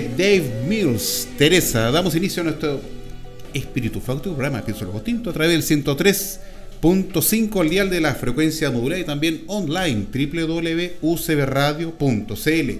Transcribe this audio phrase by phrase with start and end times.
[0.00, 1.90] Dave Mills, Teresa.
[1.90, 2.80] Damos inicio a nuestro
[3.52, 8.70] Espíritu Fausto, programa Pienso lo Tinto, a través del 103.5 al dial de la frecuencia
[8.70, 12.70] modulada y también online www.ucbradio.cl.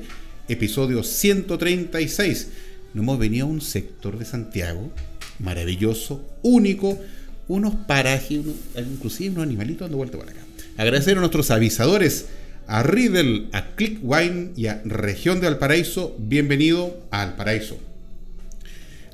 [0.48, 2.48] Episodio 136.
[2.94, 4.90] Nos hemos venido a un sector de Santiago
[5.38, 6.98] maravilloso, único,
[7.46, 8.40] unos parajes,
[8.74, 10.40] inclusive unos animalitos dando vuelta por acá.
[10.78, 12.24] Agradecer a nuestros avisadores
[12.72, 16.16] a Riddle, a Clickwine y a Región de Valparaíso.
[16.18, 17.78] Bienvenido a Valparaíso.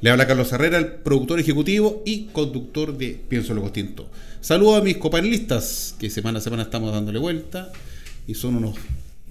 [0.00, 4.08] Le habla Carlos Herrera, el productor ejecutivo y conductor de Pienso lo Costinto.
[4.40, 7.72] Saludo a mis copanelistas, que semana a semana estamos dándole vuelta
[8.28, 8.76] y son unos,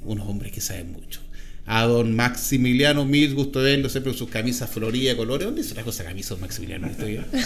[0.03, 1.21] unos hombres que saben mucho.
[1.65, 5.45] A don Maximiliano Mil, gusto de verlo, siempre con sus camisas floridas de colores.
[5.45, 6.89] ¿Dónde se trajo esa camisa, Maximiliano?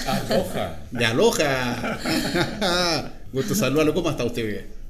[0.07, 0.79] Aloja.
[0.89, 1.99] De Aloja.
[3.33, 3.93] gusto saludarlo.
[3.93, 4.47] ¿Cómo está usted?
[4.47, 4.80] Bien?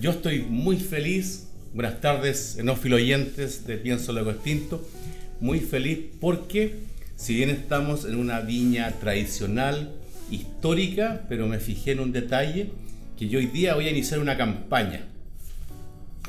[0.00, 1.48] Yo estoy muy feliz.
[1.74, 4.88] Buenas tardes, enófilo oyentes de Pienso Luego Extinto.
[5.38, 6.76] Muy feliz porque,
[7.16, 9.92] si bien estamos en una viña tradicional,
[10.30, 12.70] histórica, pero me fijé en un detalle,
[13.18, 15.02] que yo hoy día voy a iniciar una campaña.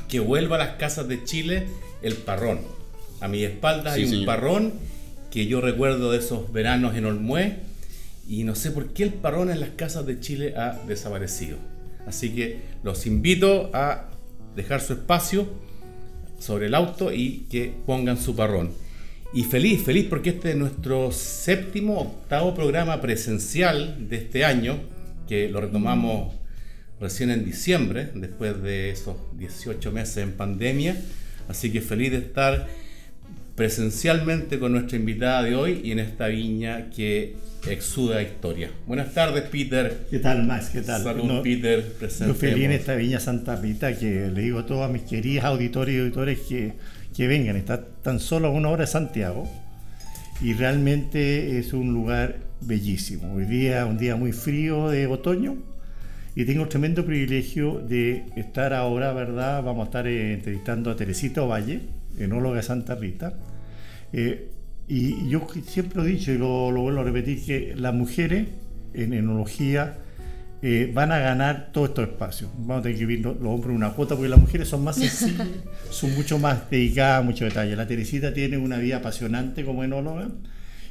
[0.08, 1.66] Que vuelva a las casas de Chile
[2.02, 2.60] el parrón.
[3.20, 4.74] A mi espalda hay un parrón
[5.30, 7.60] que yo recuerdo de esos veranos en Olmué
[8.28, 11.56] y no sé por qué el parrón en las casas de Chile ha desaparecido.
[12.06, 14.10] Así que los invito a
[14.54, 15.48] dejar su espacio
[16.38, 18.72] sobre el auto y que pongan su parrón.
[19.32, 24.78] Y feliz, feliz porque este es nuestro séptimo, octavo programa presencial de este año,
[25.26, 26.34] que lo retomamos
[27.00, 30.96] recién en diciembre, después de esos 18 meses en pandemia.
[31.48, 32.68] Así que feliz de estar
[33.54, 37.36] presencialmente con nuestra invitada de hoy y en esta viña que
[37.68, 38.70] exuda historia.
[38.86, 40.06] Buenas tardes, Peter.
[40.10, 40.70] ¿Qué tal, Max?
[40.72, 41.02] ¿Qué tal?
[41.02, 41.84] Salud, Peter.
[42.26, 45.94] Yo feliz en esta viña Santa Rita que le digo a todos mis queridos auditores
[45.94, 46.72] y auditores que,
[47.16, 47.56] que vengan.
[47.56, 49.48] Está tan solo a una hora de Santiago
[50.40, 53.34] y realmente es un lugar bellísimo.
[53.34, 55.56] Hoy día un día muy frío de otoño
[56.34, 59.62] y tengo el tremendo privilegio de estar ahora, ¿verdad?
[59.62, 61.82] Vamos a estar eh, entrevistando a Teresita Valle,
[62.18, 63.34] enóloga de Santa Rita.
[64.12, 64.50] Eh,
[64.86, 68.48] y yo siempre he dicho, y lo, vuelvo a repetir, que las mujeres
[68.92, 69.98] en enología
[70.62, 72.50] eh, van a ganar todos estos espacios.
[72.58, 75.46] Vamos a tener que vivir los, hombres una cuota, porque las mujeres son más sencillas,
[75.90, 77.76] son mucho más dedicadas, mucho detalle.
[77.76, 80.28] La Teresita tiene una vida apasionante como enóloga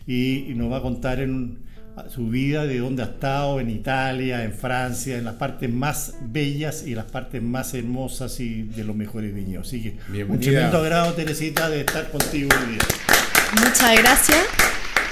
[0.08, 1.60] y, nos va a contar en
[2.10, 6.84] su vida de dónde ha estado, en Italia, en Francia, en las partes más bellas
[6.86, 9.68] y las partes más hermosas y de los mejores viñedos.
[9.68, 12.82] Así que un tremendo agrado, Teresita, de estar contigo hoy día.
[13.62, 14.63] Muchas gracias.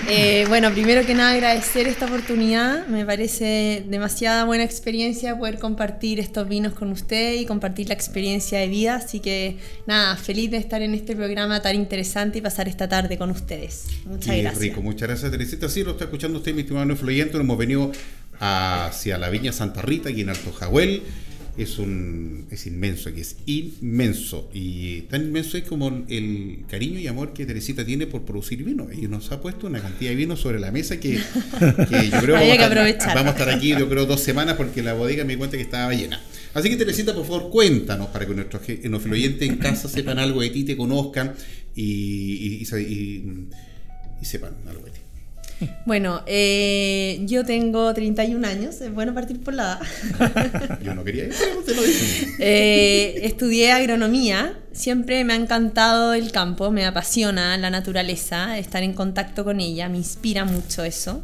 [0.09, 2.88] Eh, bueno, primero que nada agradecer esta oportunidad.
[2.88, 8.59] Me parece demasiada buena experiencia poder compartir estos vinos con usted y compartir la experiencia
[8.59, 8.95] de vida.
[8.95, 9.57] Así que
[9.88, 13.85] nada, feliz de estar en este programa tan interesante y pasar esta tarde con ustedes.
[14.05, 14.59] Muchas gracias.
[14.59, 15.70] rico, muchas gracias Teresita.
[15.70, 17.37] Sí, lo está escuchando usted, mi estimado influyente.
[17.37, 17.91] Hemos venido
[18.40, 21.03] hacia la Viña Santa Rita, aquí en Alto Jahuel
[21.58, 24.50] es un es inmenso aquí, es inmenso.
[24.53, 28.88] Y tan inmenso es como el cariño y amor que Teresita tiene por producir vino.
[28.92, 32.58] Y nos ha puesto una cantidad de vino sobre la mesa que, yo creo Hay
[32.58, 33.16] que aprovechar.
[33.16, 35.64] vamos a estar aquí, yo creo, dos semanas porque la bodega me di cuenta que
[35.64, 36.22] estaba llena.
[36.53, 40.42] Así que Teresita, por favor, cuéntanos para que nuestros, nuestros oyentes en casa sepan algo
[40.42, 41.34] de ti, te conozcan
[41.76, 45.00] y, y sepan algo de ti.
[45.85, 49.79] Bueno, eh, yo tengo 31 años, es bueno partir por la
[50.19, 50.79] edad.
[50.84, 51.34] yo no quería ir,
[52.40, 58.93] eh, estudié agronomía siempre me ha encantado el campo, me apasiona la naturaleza, estar en
[58.93, 61.23] contacto con ella, me inspira mucho eso.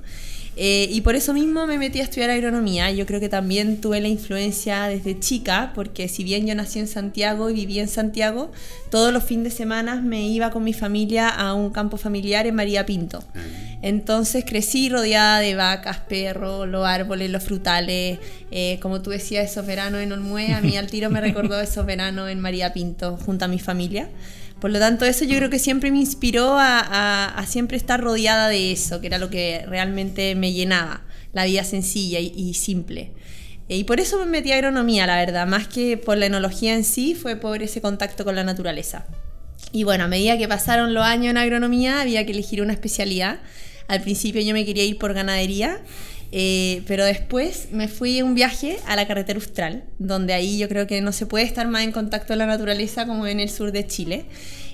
[0.60, 2.92] Eh, y por eso mismo me metí a estudiar agronomía.
[2.92, 6.88] Yo creo que también tuve la influencia desde chica, porque si bien yo nací en
[6.88, 8.52] Santiago y viví en Santiago,
[8.90, 12.56] todos los fines de semana me iba con mi familia a un campo familiar en
[12.56, 13.24] María Pinto.
[13.84, 18.18] Entonces crecí rodeada de vacas, perros, los árboles, los frutales.
[18.50, 21.86] Eh, como tú decías, esos veranos en Olmué, a mí al tiro me recordó esos
[21.86, 24.10] veranos en María Pinto junto a mi familia.
[24.60, 28.72] Por lo tanto, eso yo creo que siempre me inspiró a, siempre estar rodeada de
[28.72, 33.12] eso, que era lo que realmente me llenaba, la vida sencilla y, simple.
[33.68, 36.84] Y por eso me metí a agronomía, la verdad, más que por la enología en
[36.84, 39.06] sí, fue por ese contacto con la naturaleza.
[39.72, 43.40] Y bueno, a medida que pasaron los años en agronomía, había que elegir una especialidad.
[43.88, 45.82] Al principio yo me quería ir por ganadería,
[46.32, 50.88] eh, pero después me fui un viaje a la carretera austral, donde ahí yo creo
[50.88, 53.72] que no se puede estar más en contacto con la naturaleza como en el sur
[53.72, 54.26] de Chile.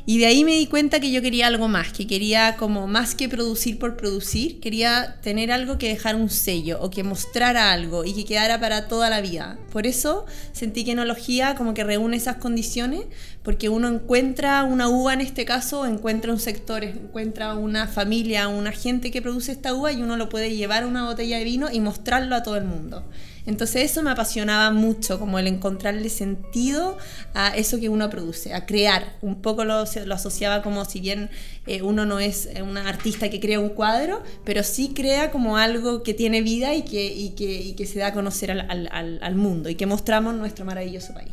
[0.06, 3.16] Y de ahí me di cuenta que yo quería algo más, que quería como más
[3.16, 8.04] que producir por producir, quería tener algo que dejar un sello o que mostrara algo
[8.04, 9.58] y que quedara para toda la vida.
[9.72, 13.06] Por eso sentí que enología como que reúne esas condiciones,
[13.44, 18.74] porque uno encuentra una uva en este caso, encuentra un sector, encuentra una familia, una
[18.74, 21.72] gente que produce esta uva y uno lo puede llevar a una botella de vino
[21.72, 23.06] y mostrarlo a todo el mundo.
[23.46, 26.98] Entonces eso me apasionaba mucho, como el encontrarle sentido
[27.34, 29.18] a eso que uno produce, a crear.
[29.22, 31.30] Un poco lo, asociaba como si bien
[31.68, 36.04] eh, uno no es un artista que crea un cuadro, pero sí crea como algo
[36.04, 40.64] que tiene vida y que, se da a conocer al, mundo y que mostramos nuestro
[40.64, 41.32] maravilloso país.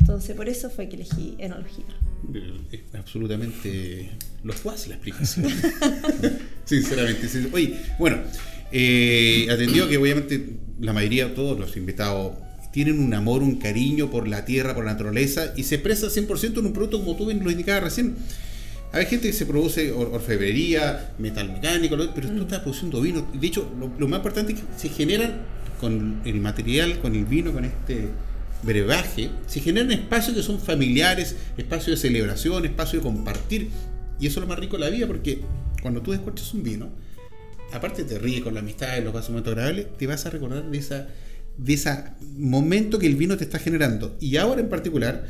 [0.00, 1.84] Entonces por eso fue que elegí enología.
[2.98, 4.10] Absolutamente
[4.42, 5.46] los fácil la explicación.
[6.64, 7.28] Sinceramente.
[7.52, 8.18] Oye, bueno,
[8.72, 12.32] eh, atendió que obviamente la mayoría, todos los invitados,
[12.72, 16.58] tienen un amor, un cariño por la tierra, por la naturaleza y se expresa 100%
[16.58, 18.16] en un producto como tú bien lo indicabas recién.
[18.92, 23.26] Hay gente que se produce orfebrería, metal mecánico, pero tú estás produciendo vino.
[23.32, 25.42] De hecho, lo, más importante es que se generan
[25.80, 28.08] con el material, con el vino, con este
[28.62, 33.68] brebaje, se generan espacios que son familiares, espacios de celebración, espacios de compartir.
[34.20, 35.40] Y eso es lo más rico de la vida, porque
[35.80, 36.90] cuando tú descorchas un vino,
[37.72, 40.78] aparte te ríes con la amistad, los pasos momentos agradables, te vas a recordar de
[40.78, 41.08] esa
[41.56, 41.90] de ese
[42.38, 44.16] momento que el vino te está generando.
[44.20, 45.26] Y ahora en particular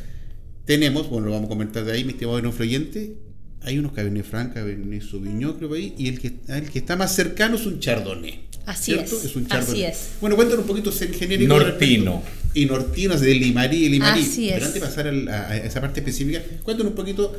[0.65, 3.17] tenemos, bueno, lo vamos a comentar de ahí, mi estimado influyente,
[3.63, 6.97] hay unos Cabernet Franc, Cabernet Sauvignon, creo que ahí, y el que, el que está
[6.97, 8.49] más cercano es un Chardonnay.
[8.67, 9.13] Así es.
[9.13, 9.85] Es un Chardonnay.
[9.85, 10.11] Así es.
[10.21, 11.55] Bueno, cuéntanos un poquito el genérico.
[11.55, 12.23] Nortino.
[12.55, 14.23] Y Nortino, de Limarí, Limarí.
[14.23, 14.55] Así es.
[14.55, 17.35] Pero antes de pasar a, esa parte específica, cuéntanos un poquito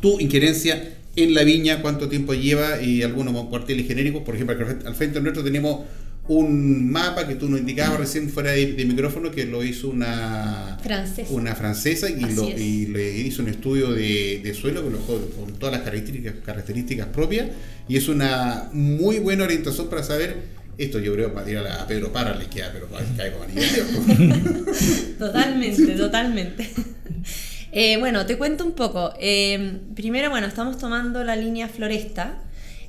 [0.00, 4.22] tu injerencia en la viña, cuánto tiempo lleva y algunos cuarteles genéricos.
[4.22, 5.80] Por ejemplo, al frente nuestro tenemos
[6.28, 11.32] un mapa que tú nos indicabas recién fuera de, micrófono que lo hizo una francesa,
[11.32, 17.48] una francesa y, le hizo un estudio de, suelo con, todas las características, características propias.
[17.88, 22.10] Y es una muy buena orientación para saber esto yo creo para tirar a Pedro
[22.10, 23.44] Parra les queda pero cae como
[25.18, 26.70] totalmente totalmente
[27.72, 29.12] eh, bueno, te cuento un poco.
[29.18, 32.34] Eh, primero, bueno, estamos tomando la línea Floresta.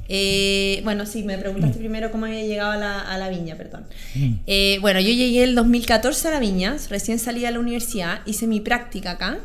[0.07, 1.79] Eh, bueno, sí, me preguntaste mm.
[1.79, 3.85] primero cómo había llegado a la, viña, perdón.
[4.15, 4.81] Mm.
[4.81, 8.59] bueno, yo llegué el 2014 a la viña, recién salí a la universidad, hice mi
[8.59, 9.39] práctica acá.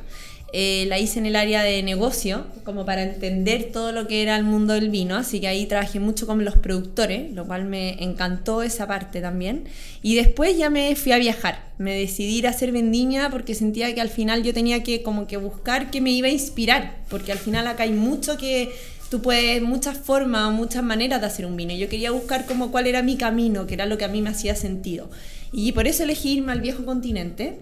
[0.58, 4.36] Eh, la hice en el área de negocio, como para entender todo lo que era
[4.36, 8.02] el mundo del vino, así que ahí trabajé mucho con los productores, lo cual me
[8.02, 9.64] encantó esa parte también.
[10.00, 13.94] Y después ya me fui a viajar, me decidí ir a hacer vendimia porque sentía
[13.94, 17.32] que al final yo tenía que como que buscar que me iba a inspirar, porque
[17.32, 18.72] al final acá hay mucho que
[19.10, 21.74] tú puedes, muchas formas, muchas maneras de hacer un vino.
[21.74, 24.30] Yo quería buscar como cuál era mi camino, que era lo que a mí me
[24.30, 25.10] hacía sentido.
[25.52, 27.58] Y por eso elegí irme al viejo continente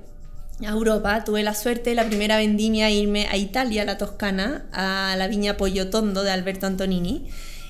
[0.62, 4.64] a Europa, tuve la suerte de la primera vendimia irme a Italia, a la Toscana,
[4.72, 7.26] a la viña Pollotondo de Alberto Antonini.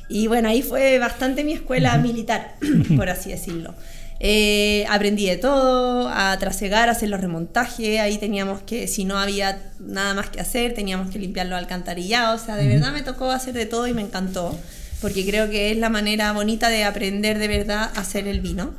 [0.08, 2.56] Y bueno, ahí fue bastante mi escuela militar,
[2.96, 3.74] por así decirlo.
[4.20, 8.00] Eh, aprendí de todo, a trasegar, a hacer los remontajes.
[8.00, 12.42] Ahí teníamos que, si no había nada más que hacer, teníamos que limpiar los alcantarillados.
[12.42, 14.58] O sea, de verdad me tocó hacer de todo y me encantó,
[15.00, 18.74] porque creo que es la manera bonita de aprender de verdad a hacer el vino.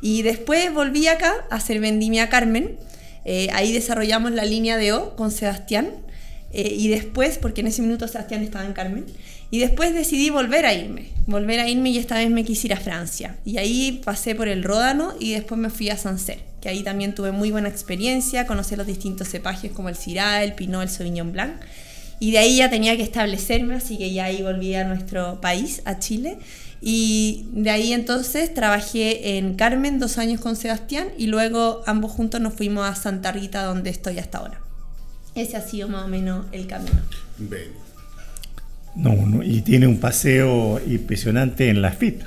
[0.00, 2.78] Y después volví acá a hacer vendimia Carmen
[3.30, 5.90] eh, ahí desarrollamos la línea de O con Sebastián.
[6.50, 9.04] Eh, y después, porque en ese minuto Sebastián estaba en Carmen,
[9.50, 12.72] y después decidí volver a irme, volver a irme y esta vez me quise ir
[12.72, 13.36] a Francia.
[13.44, 17.14] Y ahí pasé por el Ródano y después me fui a Sancerre, que ahí también
[17.14, 21.32] tuve muy buena experiencia, conocí los distintos cepajes como el Syrah, el Pinot, el Sauvignon
[21.32, 21.52] Blanc.
[22.20, 25.82] Y de ahí ya tenía que establecerme, así que ya ahí volví a nuestro país,
[25.84, 26.38] a Chile.
[26.80, 32.40] Y de ahí entonces trabajé en Carmen dos años con Sebastián y luego ambos juntos
[32.40, 34.60] nos fuimos a Santa Rita donde estoy hasta ahora.
[35.34, 36.96] Ese ha sido más o menos el camino.
[37.38, 37.68] Ven.
[38.94, 42.22] No, no, y tiene un paseo impresionante en la FIT.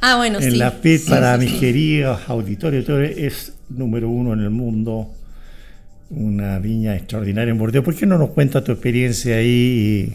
[0.00, 0.56] Ah, bueno, en sí.
[0.56, 1.60] la FIT, Sí, para sí, mis sí.
[1.60, 5.12] queridos auditores, auditores, es número uno en el mundo.
[6.10, 7.84] Una viña extraordinaria en Bordeaux.
[7.84, 10.14] ¿Por qué no nos cuenta tu experiencia ahí?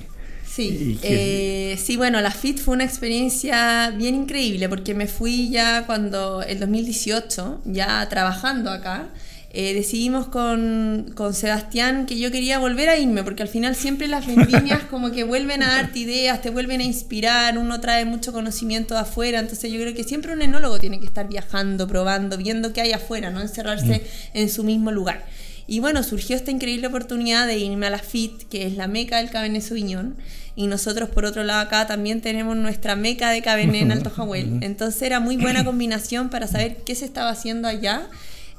[0.58, 5.86] Sí, eh, sí, bueno, la FIT fue una experiencia bien increíble porque me fui ya
[5.86, 9.10] cuando, el 2018, ya trabajando acá,
[9.52, 14.08] eh, decidimos con, con Sebastián que yo quería volver a irme porque al final siempre
[14.08, 18.34] las vendimias como que vuelven a darte ideas, te vuelven a inspirar, uno trae mucho
[18.34, 22.36] conocimiento de afuera, entonces yo creo que siempre un enólogo tiene que estar viajando, probando,
[22.36, 24.02] viendo qué hay afuera, no encerrarse
[24.34, 25.24] en su mismo lugar.
[25.68, 29.18] Y bueno, surgió esta increíble oportunidad de irme a la FIT, que es la meca
[29.18, 30.16] del Cabernet Sauvignon.
[30.58, 34.58] Y nosotros, por otro lado, acá también tenemos nuestra meca de Cabernet en Alto Jahuel.
[34.62, 38.10] Entonces era muy buena combinación para saber qué se estaba haciendo allá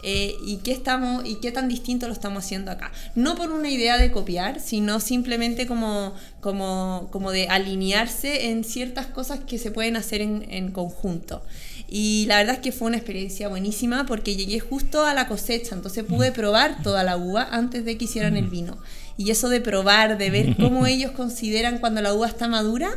[0.04, 2.92] eh, y qué estamos y qué tan distinto lo estamos haciendo acá.
[3.16, 9.06] No por una idea de copiar, sino simplemente como, como, como de alinearse en ciertas
[9.06, 11.42] cosas que se pueden hacer en, en conjunto.
[11.88, 15.74] Y la verdad es que fue una experiencia buenísima porque llegué justo a la cosecha,
[15.74, 18.76] entonces pude probar toda la uva antes de que hicieran el vino.
[19.16, 22.90] Y eso de probar, de ver cómo ellos consideran cuando la uva está madura,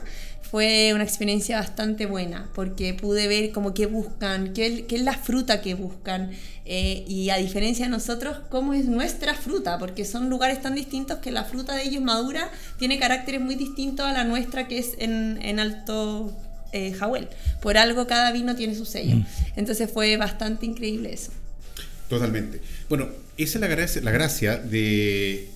[0.52, 5.14] fue una experiencia bastante buena, porque pude ver como qué buscan, qué, qué es la
[5.14, 6.32] fruta que buscan,
[6.66, 11.20] eh, y a diferencia de nosotros, cómo es nuestra fruta, porque son lugares tan distintos
[11.20, 14.96] que la fruta de ellos madura tiene caracteres muy distintos a la nuestra que es
[14.98, 16.36] en, en alto
[16.72, 17.28] eh, Jahuel.
[17.62, 19.18] Por algo cada vino tiene su sello.
[19.56, 21.32] Entonces fue bastante increíble eso.
[22.10, 22.60] Totalmente.
[22.90, 25.48] Bueno, esa es la gracia, la gracia de,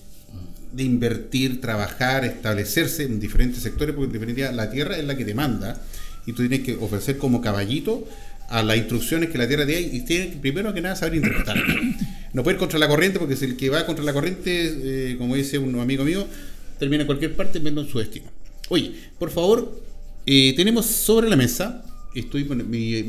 [0.72, 5.24] de invertir, trabajar, establecerse en diferentes sectores, porque en definitiva la tierra es la que
[5.24, 5.80] te manda
[6.26, 8.06] y tú tienes que ofrecer como caballito
[8.48, 11.16] a las instrucciones que la tierra te da y tienes que, primero que nada saber
[11.16, 11.56] interpretar.
[12.32, 14.50] No puedes ir contra la corriente porque si el que va contra la corriente,
[15.12, 16.26] eh, como dice un amigo mío,
[16.78, 18.26] termina en cualquier parte menos en su destino.
[18.68, 19.80] Oye, por favor,
[20.26, 21.82] eh, tenemos sobre la mesa,
[22.14, 23.02] estoy mi-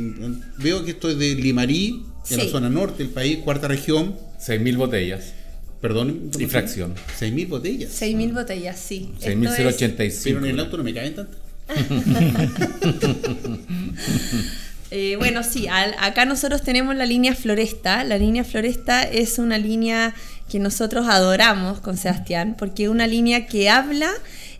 [0.58, 4.16] veo que esto es de Limarí, en la zona norte del país, cuarta región.
[4.40, 5.34] 6.000 botellas.
[5.82, 6.30] Perdón.
[6.38, 6.94] Y fracción.
[7.20, 7.92] 6.000 botellas.
[8.02, 9.12] 6.000 botellas, sí.
[9.22, 10.22] Esto es- 6.085.
[10.24, 11.38] Pero en el auto no me caben tantas.
[14.90, 18.06] Eh, bueno, sí, al- acá nosotros tenemos la línea Floresta.
[18.06, 20.16] La línea Floresta es una línea
[20.50, 24.10] que nosotros adoramos con Sebastián, porque es una línea que habla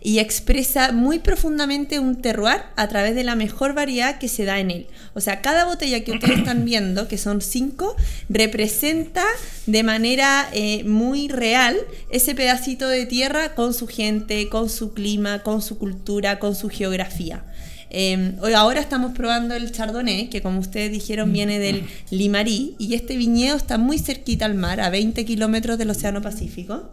[0.02, 4.58] y expresa muy profundamente un terroir a través de la mejor variedad que se da
[4.60, 4.86] en él.
[5.14, 7.96] O sea, cada botella que ustedes están viendo, que son cinco,
[8.28, 9.24] representa
[9.66, 11.76] de manera eh, muy real
[12.10, 16.68] ese pedacito de tierra con su gente, con su clima, con su cultura, con su
[16.68, 17.44] geografía.
[17.90, 22.94] Eh, hoy ahora estamos probando el Chardonnay, que como ustedes dijeron viene del Limarí, y
[22.94, 26.90] este viñedo está muy cerquita al mar, a 20 kilómetros del Océano Pacífico.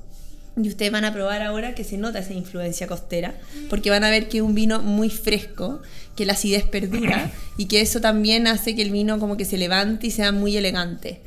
[0.62, 3.36] Y ustedes van a probar ahora que se nota esa influencia costera,
[3.70, 5.82] porque van a ver que es un vino muy fresco,
[6.16, 9.58] que la acidez perdura y que eso también hace que el vino como que se
[9.58, 11.20] levante y sea muy elegante.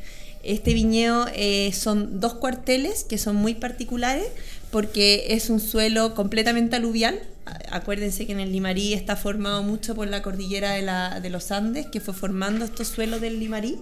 [0.43, 4.27] Este viñedo eh, son dos cuarteles que son muy particulares
[4.71, 7.19] porque es un suelo completamente aluvial.
[7.71, 11.51] Acuérdense que en el Limarí está formado mucho por la cordillera de, la- de los
[11.51, 13.79] Andes, que fue formando estos suelos del Limarí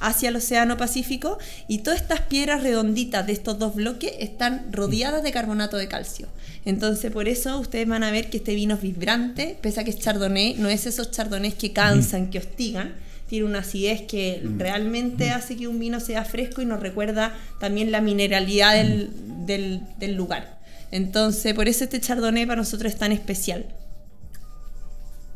[0.00, 1.38] hacia el Océano Pacífico.
[1.66, 6.28] Y todas estas piedras redonditas de estos dos bloques están rodeadas de carbonato de calcio.
[6.66, 9.90] Entonces, por eso ustedes van a ver que este vino es vibrante, pese a que
[9.90, 12.94] es chardonnay, no es esos chardonnays que cansan, que hostigan,
[13.28, 17.90] tiene una acidez que realmente hace que un vino sea fresco y nos recuerda también
[17.90, 19.10] la mineralidad del,
[19.46, 20.58] del- del lugar.
[20.92, 23.66] Entonces, por eso este chardonnay para nosotros es tan especial.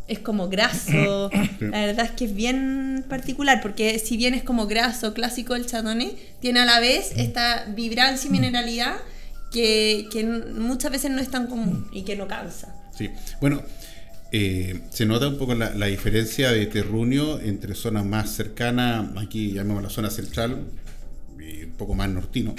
[0.09, 1.31] Es como graso,
[1.61, 5.67] la verdad es que es bien particular, porque si bien es como graso clásico el
[5.67, 8.95] chardonnay, tiene a la vez esta vibrancia y mineralidad
[9.53, 12.75] que, que muchas veces no es tan común y que no cansa.
[12.97, 13.09] Sí.
[13.41, 13.63] Bueno,
[14.33, 19.53] eh, se nota un poco la, la diferencia de terruño entre zonas más cercanas, aquí
[19.53, 20.65] llamamos la zona central,
[21.39, 22.55] y un poco más nortino.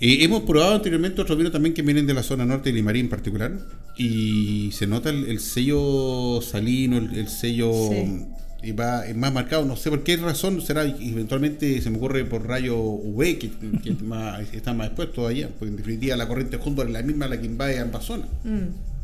[0.00, 3.00] Eh, hemos probado anteriormente otros vinos también que vienen de la zona norte de Limarí
[3.00, 3.52] en particular,
[3.96, 8.26] y se nota el, el sello salino, el, el sello Sí.
[8.62, 12.24] y va, es más marcado, no sé por qué razón, será eventualmente se me ocurre
[12.26, 13.50] por rayo UV, que,
[13.82, 17.02] que es más- está más expuesto allá, porque en definitiva la corriente junto es la
[17.02, 18.95] misma la que invade ambas zonas Mm.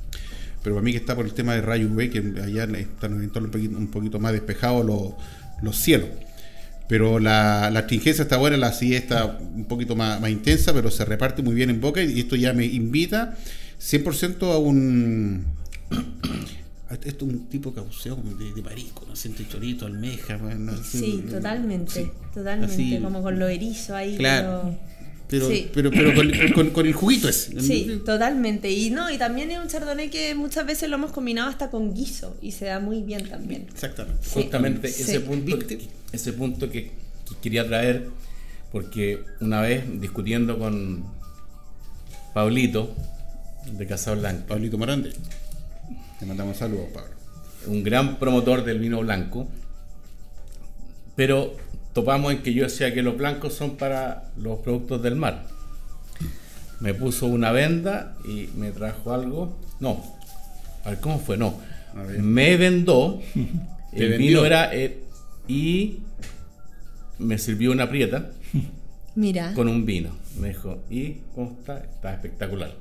[0.63, 3.23] Pero para mí que está por el tema de rayo UV, que allá están en
[3.23, 5.13] entorno un poquito, un poquito más despejados los,
[5.63, 6.09] los cielos.
[6.89, 10.91] Pero la, la astringencia está buena, la acidez está un poquito más, más intensa, pero
[10.91, 13.35] se reparte muy bien en boca y esto ya me invita
[13.81, 15.45] 100% a un...
[17.05, 19.17] Esto es un tipo de caución de, de marisco, ¿no?
[19.17, 20.37] Siente chorito, almeja.
[20.37, 22.11] bueno, Sí, totalmente, sí.
[22.35, 24.19] totalmente, Así- como con lo erizo ahí.
[24.19, 24.77] Claro.
[25.33, 25.71] Pero, Sí.
[25.73, 27.59] pero, pero con, con- con el juguito ese.
[27.61, 28.71] Sí, totalmente.
[28.71, 31.95] Y no, y también es un chardonnay que muchas veces lo hemos combinado hasta con
[31.95, 33.63] guiso y se da muy bien también.
[33.73, 34.19] Exactamente.
[34.23, 34.31] Sí.
[34.43, 35.03] Justamente Sí.
[35.03, 35.59] ese punto,
[36.13, 36.85] ese punto que,
[37.29, 38.09] que quería traer,
[38.71, 41.05] porque una vez discutiendo con
[42.35, 42.95] Pablito
[43.73, 45.13] de Casablanca, Pablito Morande.
[46.21, 47.11] Le mandamos saludos, Pablo.
[47.69, 49.49] un gran promotor del vino blanco,
[51.17, 51.55] pero
[51.93, 55.47] topamos en que yo decía que los blancos son para los productos del mar.
[56.81, 59.57] Me puso una venda y me trajo algo.
[59.81, 60.03] No,
[60.85, 61.59] a ver cómo fue, no.
[62.19, 63.21] Me vendó,
[63.93, 64.19] el vendió.
[64.19, 64.99] vino era eh,
[65.47, 65.99] y
[67.19, 68.31] me sirvió una prieta
[69.15, 69.53] Mira.
[69.55, 70.11] con un vino.
[70.39, 71.79] Me dijo, ¿y cómo está?
[71.79, 72.73] Está espectacular.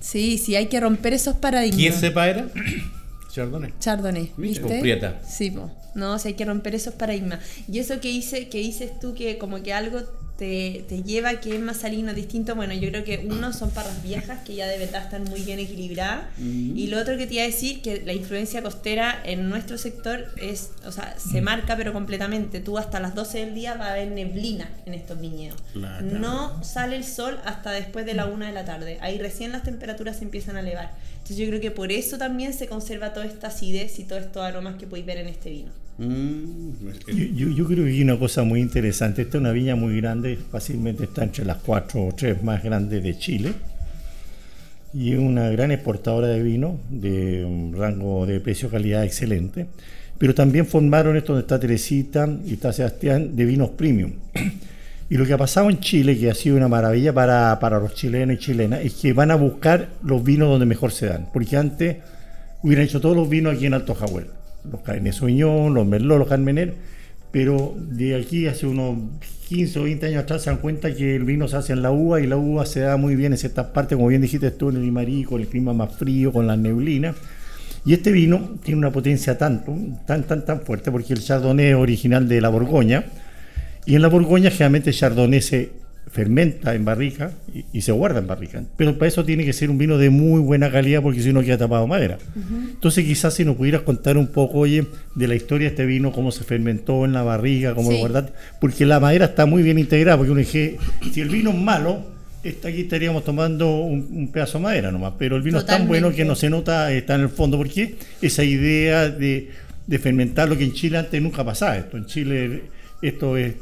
[0.00, 1.80] Sí, sí, hay que romper esos paradigmas.
[1.80, 2.46] ¿Qué cepa era?
[3.32, 3.72] Chardonnay.
[3.80, 4.60] Chardonnay, ¿viste?
[4.62, 5.20] con prieta.
[5.26, 5.70] Sí, po.
[5.94, 7.40] No, o sea, hay que romper esos paradigmas.
[7.70, 10.02] Y eso que hice, que dices tú que como que algo
[10.40, 13.70] te, te lleva a que es más salino, distinto, bueno, yo creo que uno son
[13.72, 16.24] parras viejas que ya de verdad están muy bien equilibradas.
[16.38, 20.28] Y lo otro que te iba a decir, que la influencia costera en nuestro sector
[20.38, 22.60] es, o sea, se marca pero completamente.
[22.60, 25.62] Tú hasta las 12 del día va a haber neblina en estos viñedos.
[26.02, 28.96] No sale el sol hasta después de la una de la tarde.
[29.02, 30.92] Ahí recién las temperaturas se empiezan a elevar.
[31.22, 34.42] Entonces yo creo que por eso también se conserva toda esta acidez y todos estos
[34.42, 35.70] aromas que podéis ver en este vino.
[35.98, 36.70] Mm,
[37.08, 39.22] Yo, yo- yo creo que hay una cosa muy interesante.
[39.22, 43.02] Esta es una viña muy grande, fácilmente está entre las cuatro o tres más grandes
[43.02, 43.52] de Chile.
[44.92, 49.66] Y es una gran exportadora de vino, de un rango de precio-calidad excelente.
[50.18, 54.12] Pero también formaron esto donde está Teresita y está Sebastián de vinos premium.
[55.10, 57.94] Y lo que ha pasado en Chile, que ha sido una maravilla para, para los
[57.94, 61.28] chilenos y chilenas, es que van a buscar los vinos donde mejor se dan.
[61.32, 61.96] Porque antes
[62.62, 64.26] hubieran hecho todos los vinos aquí en Alto Jahuel.
[64.70, 66.74] Los Cabernet Sauvignon, los Merlot, los Carmener.
[67.32, 68.98] Pero de aquí hace unos
[69.48, 71.90] 15 o 20 años atrás se dan cuenta que el vino se hace en la
[71.90, 74.68] uva y la uva se da muy bien en ciertas partes, como bien dijiste tú,
[74.68, 77.16] en el Limarí, con el clima más frío, con las neblinas.
[77.84, 82.28] Y este vino tiene una potencia tanto, tan, tan, tan fuerte, porque el Chardonnay original
[82.28, 83.06] de la Borgoña.
[83.86, 85.70] Y en la Borgoña generalmente el Chardonnay se
[86.10, 88.62] fermenta en barrica y, y se guarda en barrica.
[88.76, 91.40] Pero para eso tiene que ser un vino de muy buena calidad porque si no
[91.42, 92.18] queda tapado madera.
[92.70, 96.10] Entonces quizás si nos pudieras contar un poco, oye, de la historia de este vino,
[96.12, 97.94] cómo se fermentó en la barriga, cómo Sí.
[97.94, 100.78] lo guardaste, porque la madera está muy bien integrada, porque uno dice,
[101.12, 102.04] si el vino es malo,
[102.42, 105.86] esta- aquí estaríamos tomando un, un pedazo de madera nomás, pero el vino es tan
[105.86, 109.50] bueno que no se nota, está en el fondo, porque esa idea de,
[109.86, 111.96] de fermentar lo que en Chile antes nunca pasaba esto.
[111.96, 112.62] En Chile
[113.00, 113.54] esto es,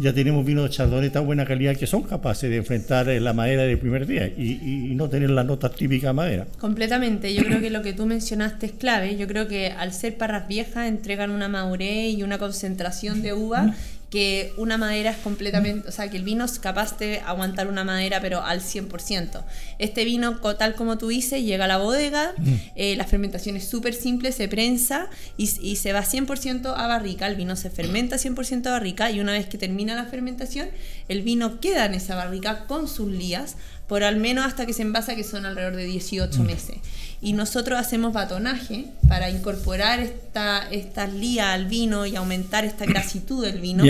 [0.00, 3.20] ya tenemos vinos de chardonnay de tan buena calidad que son capaces de enfrentar eh,
[3.20, 4.58] la madera del primer día y,
[4.90, 6.46] y- no tener las notas típicas de madera.
[6.58, 9.16] Completamente, yo creo que lo que tú mencionaste es clave.
[9.16, 13.74] Yo creo que al ser parras viejas entregan una madurez y una concentración de uva
[14.10, 17.84] que una madera es completamente, o sea, que el vino es capaz de aguantar una
[17.84, 19.44] madera pero al 100%.
[19.78, 22.34] Este vino, tal como tú dices, llega a la bodega,
[22.74, 27.28] eh, la fermentación es súper simple, se prensa y, y se va 100% a barrica,
[27.28, 30.68] el vino se fermenta 100% a barrica y una vez que termina la fermentación,
[31.08, 33.56] el vino queda en esa barrica con sus lías
[33.90, 36.76] por al menos hasta que se envasa, que son alrededor de 18 meses.
[37.20, 43.44] Y nosotros hacemos batonaje para incorporar esta, estas lías al vino y aumentar esta grasitud
[43.44, 43.82] del vino.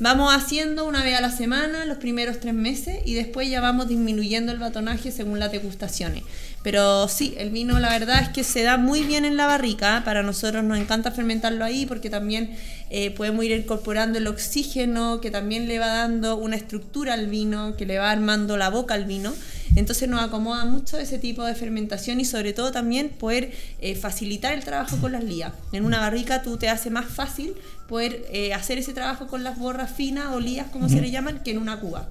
[0.00, 3.86] Vamos haciendo una vez a la semana los primeros tres meses y después ya vamos
[3.86, 6.24] disminuyendo el batonaje según las degustaciones.
[6.66, 10.02] Pero sí, el vino la verdad es que se da muy bien en la barrica.
[10.04, 12.56] Para nosotros nos encanta fermentarlo ahí porque también
[12.90, 17.76] eh, podemos ir incorporando el oxígeno que también le va dando una estructura al vino,
[17.76, 19.32] que le va armando la boca al vino.
[19.76, 24.52] Entonces nos acomoda mucho ese tipo de fermentación y sobre todo también poder eh, facilitar
[24.54, 25.52] el trabajo con las lías.
[25.72, 27.52] En una barrica tú te hace más fácil
[27.88, 31.40] poder eh, hacer ese trabajo con las borras finas o lías, como se le llaman,
[31.44, 32.08] que en una cuba.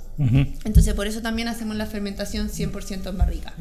[0.63, 3.53] Entonces por eso también hacemos la fermentación 100% en barrica.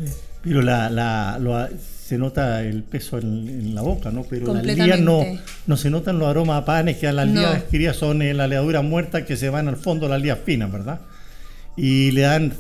[0.43, 1.69] Pero la, la- lo-
[2.05, 4.25] se nota el peso en, en la boca, ¿no?
[4.25, 5.25] Pero las lías no,
[5.67, 7.41] no se notan los aromas a panes, que a las No.
[7.41, 10.71] lías queridas son eh, las levaduras muertas que se van al fondo, las lías finas,
[10.71, 11.01] ¿verdad?
[11.79, 12.53] Y le dan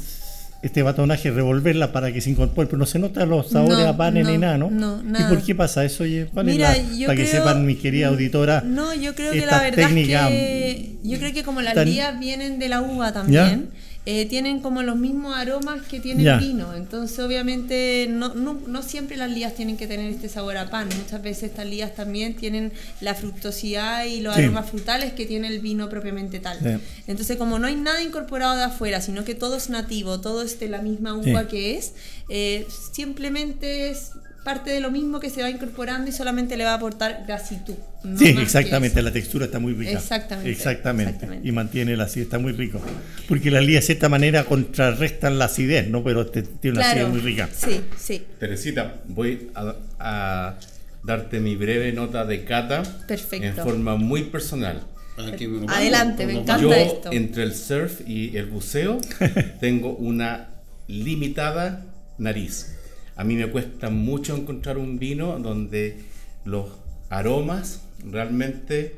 [0.64, 3.96] este batonaje, revolverla para que se incorpore, pero no se notan los sabores No, a
[4.24, 4.70] ni no, nada, ¿no?
[4.70, 5.28] no, ¿Y nada.
[5.28, 6.04] por qué pasa eso?
[6.04, 8.64] Oye, ¿Cuál es Mira, la- yo para que sepan mis queridas auditoras.
[8.64, 12.18] No, yo creo que la verdad es que yo creo que como las tan- lías
[12.18, 13.68] vienen de la uva también,
[14.06, 16.74] eh, tienen como los mismos aromas que tiene el vino.
[16.74, 20.88] Entonces, obviamente, no, no, no siempre las lías tienen que tener este sabor a pan.
[21.02, 24.42] Muchas veces estas lías también tienen la fructosidad y los Sí.
[24.42, 26.58] aromas frutales que tiene el vino propiamente tal.
[26.58, 26.84] Sí.
[27.06, 30.60] Entonces, como no hay nada incorporado de afuera, sino que todo es nativo, todo es
[30.60, 31.46] de la misma uva Sí.
[31.48, 31.92] que es,
[32.28, 34.10] eh, simplemente es
[34.44, 37.74] parte de lo mismo que se va incorporando y solamente le va a aportar grasitud.
[38.04, 39.92] no Sí, exactamente, la textura está muy rica.
[39.92, 41.10] Exactamente, Exactamente.
[41.12, 41.48] exactamente.
[41.48, 42.80] Y mantiene la acidez, está muy rico.
[43.26, 46.04] Porque las lías de cierta manera contrarrestan la acidez, ¿no?
[46.04, 47.48] Pero te- tiene una Claro, acidez muy rica.
[47.52, 48.22] Sí, sí.
[48.38, 50.58] Teresita, voy a, a
[51.02, 53.46] darte mi breve nota de cata Perfecto.
[53.46, 54.82] en forma muy personal.
[55.16, 57.12] Nos Adelante, me encanta Yo, esto.
[57.12, 58.98] entre el surf y el buceo,
[59.60, 60.48] tengo una
[60.88, 61.86] limitada
[62.18, 62.73] nariz.
[63.16, 65.98] A mí me cuesta mucho encontrar un vino donde
[66.44, 66.66] los
[67.10, 68.96] aromas realmente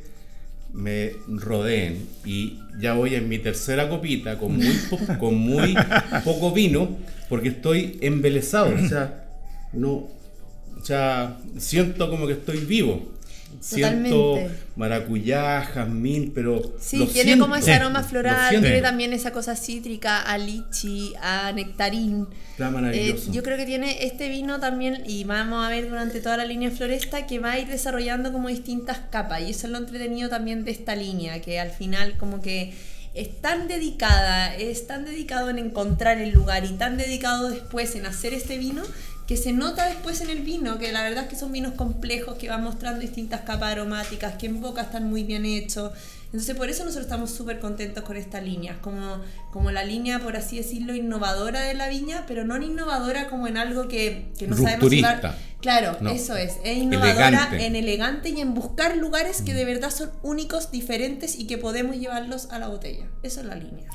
[0.73, 2.07] me rodeen.
[2.25, 5.75] Y ya voy en mi tercera copita con muy, po- con muy
[6.25, 6.97] poco vino
[7.29, 8.75] porque estoy embelesado.
[8.75, 9.25] O sea,
[9.73, 10.11] no, o
[10.83, 13.13] sea, siento como que estoy vivo.
[13.61, 14.37] Siento
[14.77, 16.75] maracuyá, jazmín, pero.
[16.81, 17.45] Sí, lo tiene siento.
[17.45, 22.27] como ese aroma Lo floral, tiene también esa cosa cítrica, a lichi, a nectarín.
[22.53, 23.33] Está Eh, maravilloso.
[23.33, 26.71] yo creo que tiene este vino también, y vamos a ver durante toda la línea
[26.71, 29.43] floresta, que va a ir desarrollando como distintas capas.
[29.43, 32.73] Y eso es lo entretenido también de esta línea, que al final como que
[33.15, 38.05] es tan dedicada, es tan dedicado en encontrar el lugar y tan dedicado después en
[38.05, 38.83] hacer este vino,
[39.27, 42.37] que se nota después en el vino, que la verdad es que son vinos complejos,
[42.39, 45.93] que van mostrando distintas capas aromáticas, que en boca están muy bien hechos.
[46.37, 50.37] Entonces por eso nosotros estamos súper contentos con esta línea, como, como la línea, por
[50.37, 54.55] así decirlo, innovadora de la viña, pero no innovadora como en algo que, que no
[54.55, 55.35] sabemos llevar.
[55.63, 56.11] Claro, No.
[56.11, 57.67] eso es, es innovadora Elegante.
[57.67, 59.45] en elegante y en buscar lugares Mm.
[59.47, 63.07] que de verdad son únicos, diferentes y que podemos llevarlos a la botella.
[63.23, 63.87] Eso es la línea.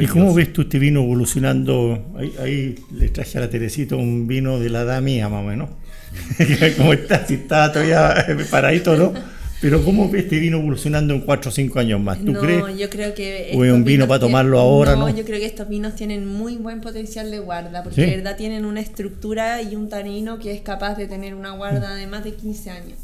[0.00, 2.14] ¿Y cómo ves tú este vino evolucionando?
[2.16, 5.46] Ahí, ahí le traje a la Teresita un vino de la edad mía, más o
[5.46, 5.68] menos.
[6.78, 7.26] ¿Cómo está?
[7.26, 9.12] Si está todavía paradito, ¿no?
[9.64, 12.18] Pero ¿cómo ves este vino evolucionando en 4 o 5 años más?
[12.18, 12.76] ¿Tú no, crees?
[12.76, 13.52] yo creo que.
[13.54, 15.08] ¿O es un vino para tienen- tomarlo ahora, no?
[15.08, 18.10] yo creo que estos vinos tienen muy buen potencial de guarda, porque ¿Sí?
[18.10, 21.94] de verdad tienen una estructura y un tanino que es capaz de tener una guarda
[21.94, 22.98] de más de 15 años.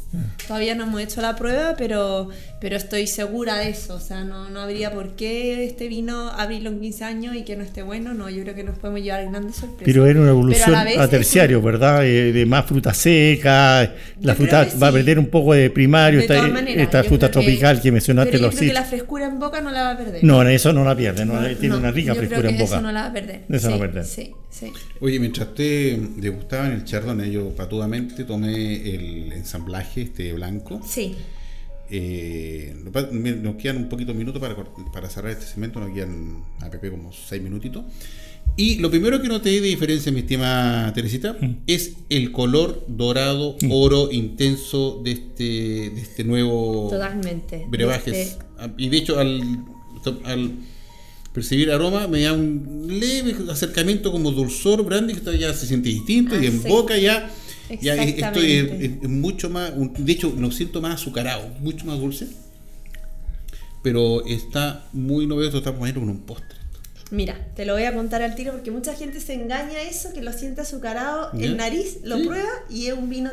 [0.47, 2.27] Todavía no hemos hecho la prueba, pero,
[2.59, 3.95] pero estoy segura de eso.
[3.95, 7.55] O sea, no, no habría por qué este vino abrirlo en 15 años y que
[7.55, 8.13] no esté bueno.
[8.13, 9.85] No, yo creo que nos podemos llevar grandes sorpresas.
[9.85, 12.05] Pero era una evolución a, es terciario, un- ¿verdad?
[12.05, 13.81] Eh, de más fruta seca,
[14.19, 16.83] la Yo fruta que va a perder un poco de primario, De esta, todas maneras,
[16.83, 19.71] esta fruta tropical que, mencionaste, Pero yo los creo que la frescura en boca no
[19.71, 20.23] la va a perder.
[20.23, 22.63] No, eso no la pierde, no, tiene No, una rica yo creo frescura en que
[22.63, 22.75] boca.
[22.75, 23.41] Eso no la va a perder.
[23.49, 24.05] Eso no sí, va a perder.
[24.05, 24.73] Sí, sí.
[24.99, 30.81] Oye, mientras usted degustaba en el chardonnay, yo patudamente tomé el ensamblaje este blanco.
[30.85, 31.15] Sí.
[31.89, 34.55] Eh, nos quedan un poquito de minutos para,
[34.93, 37.83] para cerrar este segmento, nos quedan a PP como seis minutitos.
[38.57, 41.37] Y lo primero que noté de diferencia, mi estimada Teresita,
[41.67, 47.65] es el color dorado, oro intenso de este, de este nuevo Totalmente.
[47.69, 48.13] brebajes.
[48.17, 48.45] Este-
[48.77, 49.41] Y de hecho, al,
[50.25, 50.51] al
[51.33, 56.35] percibir aroma, me da un leve acercamiento como dulzor, brandy, que ya se siente distinto,
[56.35, 56.67] y Ah, en sí.
[56.67, 57.29] boca ya,
[57.79, 62.27] ya eh, eh, mucho más, de hecho, lo siento más azucarado, mucho más dulce.
[63.83, 66.57] Pero está muy novedoso, está comiendo con un postre.
[67.09, 70.13] Mira, te lo voy a contar al tiro porque mucha gente se engaña a eso,
[70.13, 71.45] que lo siente azucarado, Ya.
[71.45, 72.25] el nariz lo Sí.
[72.27, 73.31] prueba y es un vino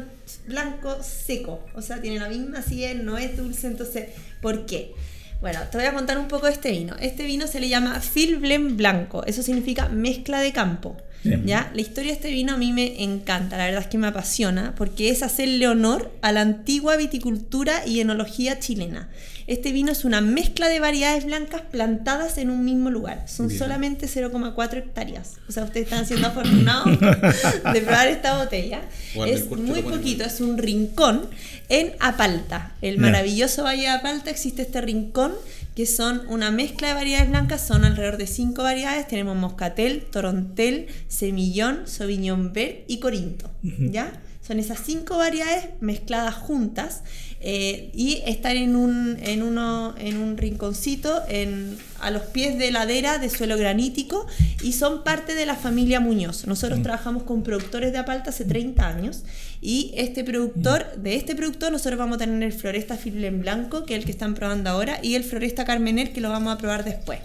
[0.49, 1.61] blanco seco.
[1.75, 3.69] O sea, tiene la misma acidez, no es dulce.
[3.69, 4.09] Entonces,
[4.43, 4.95] ¿por qué?
[5.41, 6.97] Bueno, te voy a contar un poco de este vino.
[6.99, 9.25] Este vino se le llama Phil Blend Blanco.
[9.27, 10.97] Eso significa mezcla de campo.
[11.25, 11.71] ¿Ya?
[11.75, 14.75] La historia de este vino a mí me encanta, la verdad es que me apasiona,
[14.77, 19.09] porque es hacerle honor a la antigua viticultura y enología chilena.
[19.49, 23.25] Este vino es una mezcla de variedades blancas plantadas en un mismo lugar.
[23.27, 23.59] Son Bien.
[23.59, 25.37] solamente 0,4 hectáreas.
[25.49, 27.01] O sea, ustedes están siendo afortunados
[27.73, 28.83] de probar esta botella.
[29.15, 31.29] Guarda es muy poquito, es un rincón
[31.71, 32.73] en Apalta.
[32.83, 35.33] El maravilloso Valle de Apalta existe este rincón
[35.79, 39.07] que son una mezcla de variedades blancas, son alrededor de cinco variedades.
[39.07, 43.49] Tenemos moscatel, torontel, semillón, sauvignon vert y corinto.
[43.63, 44.11] ¿Ya?
[44.49, 47.03] Son esas cinco variedades mezcladas juntas
[47.43, 52.71] eh, y están en un, en, uno, en un rinconcito en, a los pies de
[52.71, 54.27] ladera de suelo granítico
[54.63, 56.47] y son parte de la familia Muñoz.
[56.47, 59.23] Nosotros trabajamos con productores de Apalta hace 30 años
[59.61, 63.85] y este productor, de este productor nosotros vamos a tener el Floresta Fible en Blanco,
[63.85, 66.57] que es el que están probando ahora, y el Floresta Carmener, que lo vamos a
[66.57, 67.19] probar después.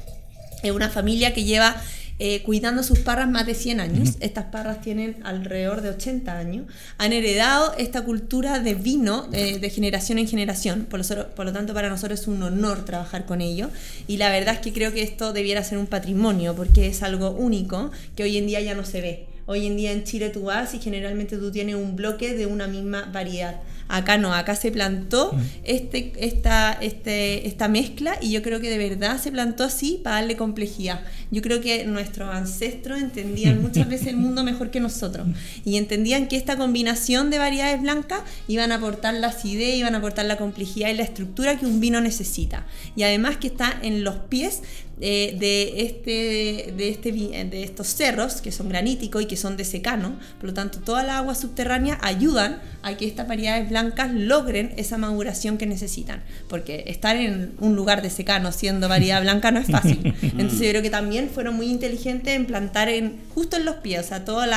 [0.61, 1.81] Es una familia que lleva
[2.19, 4.17] eh, cuidando sus parras más de 100 años.
[4.19, 6.65] Estas parras tienen alrededor de 80 años.
[6.97, 10.85] Han heredado esta cultura de vino eh, de generación en generación.
[10.89, 13.71] Por lo, por lo tanto, para nosotros es un honor trabajar con ellos.
[14.07, 17.31] Y la verdad es que creo que esto debiera ser un patrimonio porque es algo
[17.31, 19.27] único que hoy en día ya no se ve.
[19.45, 22.67] Hoy en día en Chile tú vas y generalmente tú tienes un bloque de una
[22.67, 23.59] misma variedad.
[23.93, 28.79] Acá no, acá se plantó este, esta, este, esta mezcla y yo creo que de
[28.79, 31.01] verdad se plantó así para darle complejidad.
[31.29, 35.27] Yo creo que nuestros ancestros entendían muchas veces el mundo mejor que nosotros
[35.63, 39.99] y entendían que esta combinación de variedades blancas iban a aportar la acidez, iban a
[39.99, 42.65] aportar la complejidad y la estructura que un vino necesita.
[42.95, 44.63] Y además que está en los pies
[45.01, 49.65] eh, de, este, de, este, de estos cerros que son graníticos y que son de
[49.65, 54.71] secano, por lo tanto toda la agua subterránea ayudan a que estas variedades blancas logren
[54.77, 59.59] esa maduración que necesitan, porque estar en un lugar de secano siendo variedad blanca no
[59.59, 60.13] es fácil.
[60.21, 64.05] Entonces yo creo que también fueron muy inteligentes en plantar en, justo en los pies,
[64.05, 64.47] o sea, todos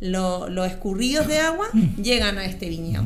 [0.00, 1.66] los escurridos de agua
[2.02, 3.04] llegan a este viñedo.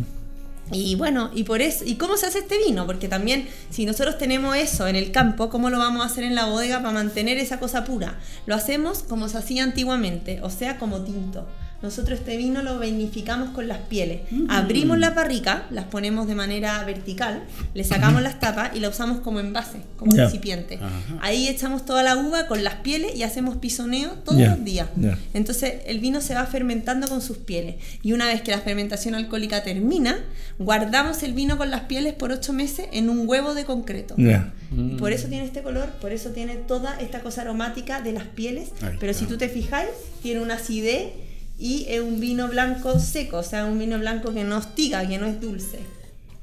[0.73, 2.87] Y bueno, y por eso, ¿y cómo se hace este vino?
[2.87, 6.35] Porque también si nosotros tenemos eso en el campo, ¿cómo lo vamos a hacer en
[6.35, 8.19] la bodega para mantener esa cosa pura?
[8.47, 11.47] Lo hacemos como se hacía antiguamente, o sea, como tinto.
[11.87, 14.23] Nosotros este vino lo vinificamos con las pieles.
[14.49, 17.45] Abrimos la parrica, las ponemos de manera vertical,
[17.75, 20.81] le sacamos las tapas y la usamos como envase, como recipiente.
[21.21, 24.89] Ahí echamos toda la uva con las pieles y hacemos pisoneo todos los días.
[25.33, 27.77] Entonces el vino se va fermentando con sus pieles.
[28.03, 30.19] Y una vez que la fermentación alcohólica termina,
[30.59, 34.17] guardamos el vino con las pieles por ocho meses en un huevo de concreto.
[34.19, 38.25] Y por eso tiene este color, por eso tiene toda esta cosa aromática de las
[38.25, 38.71] pieles.
[38.99, 41.13] Pero si tú te fijáis, tiene una acidez
[41.59, 45.19] y es un vino blanco seco, o sea, un vino blanco que no hostiga, que
[45.19, 45.79] no es dulce.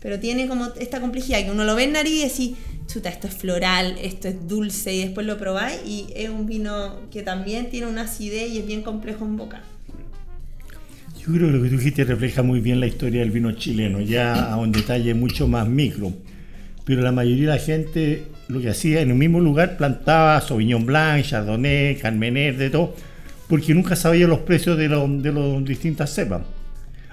[0.02, 3.28] Pero tiene como esta complejidad que uno lo ve en nariz y decís, chuta, esto
[3.28, 7.69] es floral, esto es dulce, y después lo probáis y es un vino que también
[7.69, 9.62] tiene una acidez y es bien complejo en boca.
[11.19, 14.02] Yo creo que lo que tú dijiste refleja muy bien la historia del vino chileno,
[14.02, 16.12] ya a un detalle mucho más micro.
[16.84, 20.86] Pero la mayoría de la gente lo que hacía en un mismo lugar plantaba Sauvignon
[20.86, 22.93] Blanc, Chardonnay, Carmener, de todo
[23.53, 26.41] porque nunca sabía los precios de las de distintas cepas.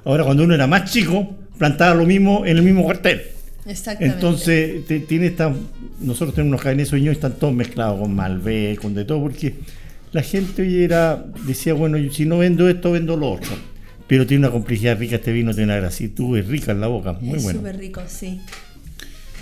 [0.07, 3.21] Ahora, cuando uno era más chico, plantaba lo mismo en el mismo cuartel.
[3.67, 4.15] Exactamente.
[4.15, 5.55] Entonces, tiene esta,
[6.01, 9.53] nosotros tenemos unos cabernet y están todos mezclados con Malbec, con de todo, porque
[10.13, 13.53] la gente hoy era, decía, bueno, si no vendo esto, vendo lo otro.
[14.07, 17.19] Pero tiene una complejidad rica este vino, tiene una grasitud, es rica en la boca,
[17.21, 17.59] muy es bueno.
[17.59, 18.41] Súper rico, sí.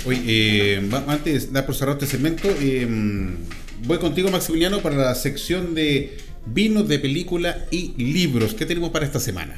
[0.04, 2.88] Oye, eh, antes de dar por cerrado este segmento, eh,
[3.84, 8.55] voy contigo, Maximiliano, para la sección de vinos de película y libros.
[8.55, 9.55] ¿Qué tenemos para esta semana?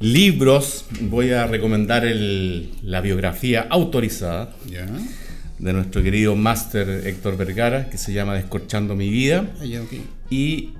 [0.00, 4.54] Libros, voy a recomendar la biografía autorizada
[5.58, 9.50] de nuestro querido máster Héctor Vergara, que se llama Descorchando mi vida.
[9.60, 9.64] Ah,
[10.30, 10.74] y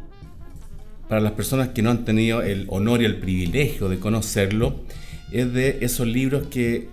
[1.08, 4.84] para las personas que no han tenido el honor y el privilegio de conocerlo,
[5.32, 6.88] es de esos libros que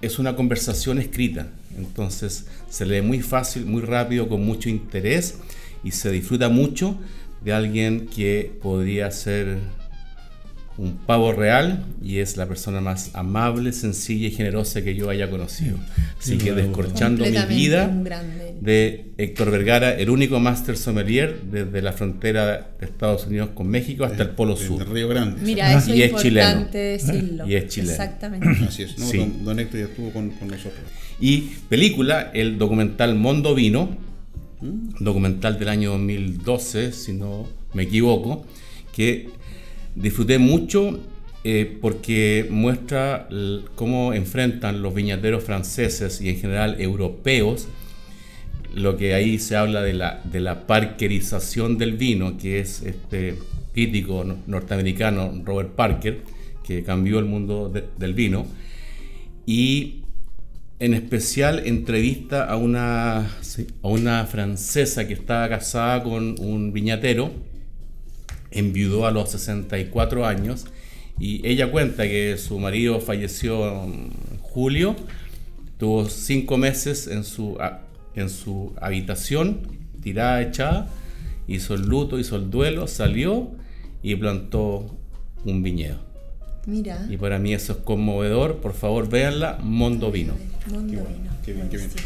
[0.00, 1.48] es una conversación escrita.
[1.76, 5.38] Entonces se lee muy fácil, muy rápido, con mucho interés
[5.84, 6.98] y se disfruta mucho
[7.44, 9.58] de alguien que podría ser
[10.76, 15.30] un pavo real y es la persona más amable, sencilla y generosa que yo haya
[15.30, 15.78] conocido.
[16.18, 17.88] Así que descorchando mi vida
[18.60, 24.04] de Héctor Vergara, el único máster sommelier desde la frontera de Estados Unidos con México
[24.04, 24.90] hasta el Polo Sur.
[24.90, 25.42] Río Grande.
[25.42, 26.66] Mira, eso y es, chileno.
[26.72, 27.48] decirlo.
[27.48, 27.92] Y es chileno.
[27.92, 28.48] Exactamente.
[28.68, 28.96] Así es.
[29.44, 30.82] don, Héctor ya estuvo con, con nosotros.
[31.20, 33.96] Y película, el documental Mondo Vino,
[34.98, 38.46] documental del año 2012, si no me equivoco,
[38.94, 39.28] que
[39.94, 41.00] disfruté mucho
[41.44, 43.28] eh, porque muestra
[43.74, 47.68] cómo enfrentan los viñateros franceses y en general europeos
[48.74, 53.38] lo que ahí se habla de la, de la parkerización del vino, que es este
[53.72, 56.22] crítico norteamericano Robert Parker,
[56.66, 58.46] que cambió el mundo del vino,
[59.46, 60.03] y
[60.78, 67.32] en especial entrevista a una, a una francesa que estaba casada con un viñatero,
[68.50, 70.66] enviudó a los 64 años
[71.18, 74.10] y ella cuenta que su marido falleció en
[74.40, 74.96] julio,
[75.78, 77.56] tuvo cinco meses en su,
[78.14, 79.60] en su habitación,
[80.02, 80.88] tirada, echada,
[81.46, 83.50] hizo el luto, hizo el duelo, salió
[84.02, 84.96] y plantó
[85.44, 85.98] un viñedo.
[86.66, 87.06] Mira.
[87.10, 88.56] Y para mí eso es conmovedor.
[88.56, 90.34] Por favor, véanla, Mondo Vino.
[90.66, 91.04] Vino.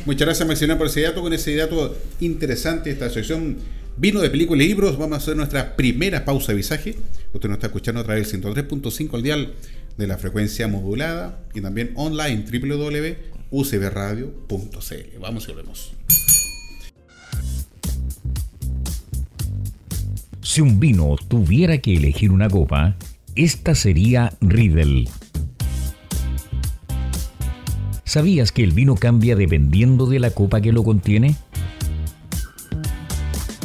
[0.05, 3.57] Muchas gracias, Maximiliano, por ese dato, con ese dato interesante, esta sección
[4.01, 4.97] Vino de películas y libros.
[4.97, 6.95] Vamos a hacer nuestra primera pausa de visaje.
[7.33, 9.55] Usted nos está escuchando a través del 103.5 al dial
[9.97, 15.19] de la frecuencia modulada y también online www.ucbradio.cl.
[15.21, 15.93] Vamos y volvemos.
[20.41, 22.95] Si un vino tuviera que elegir una copa,
[23.35, 25.09] esta sería Riedel.
[28.09, 31.37] ¿Sabías que el vino cambia dependiendo de la copa que lo contiene?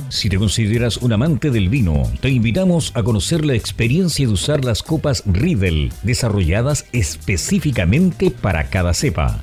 [0.10, 4.66] Si te consideras un amante del vino, te invitamos a conocer la experiencia de usar
[4.66, 9.42] las copas Riedel, desarrolladas específicamente para cada cepa.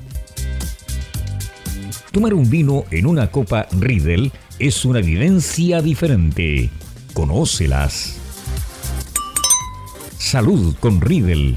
[2.12, 6.68] Tomar un vino en una copa Riedel es una vivencia diferente.
[7.14, 8.18] Conócelas.
[10.18, 11.56] Salud con Riedel.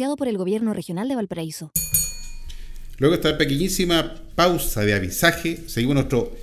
[0.00, 1.72] Por el Gobierno Regional de Valparaíso.
[2.96, 6.34] Luego esta pequeñísima pausa de avisaje, seguimos nuestro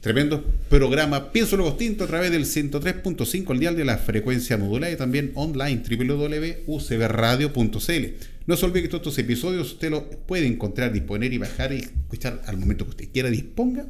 [0.00, 4.90] tremendo programa Pienso Luego Tinto a través del 103.5 el dial de la frecuencia modular
[4.90, 8.06] y también online www.ucbradio.cl.
[8.46, 11.80] No se olvide que todos estos episodios usted los puede encontrar, disponer y bajar y
[11.80, 13.84] escuchar al momento que usted quiera, disponga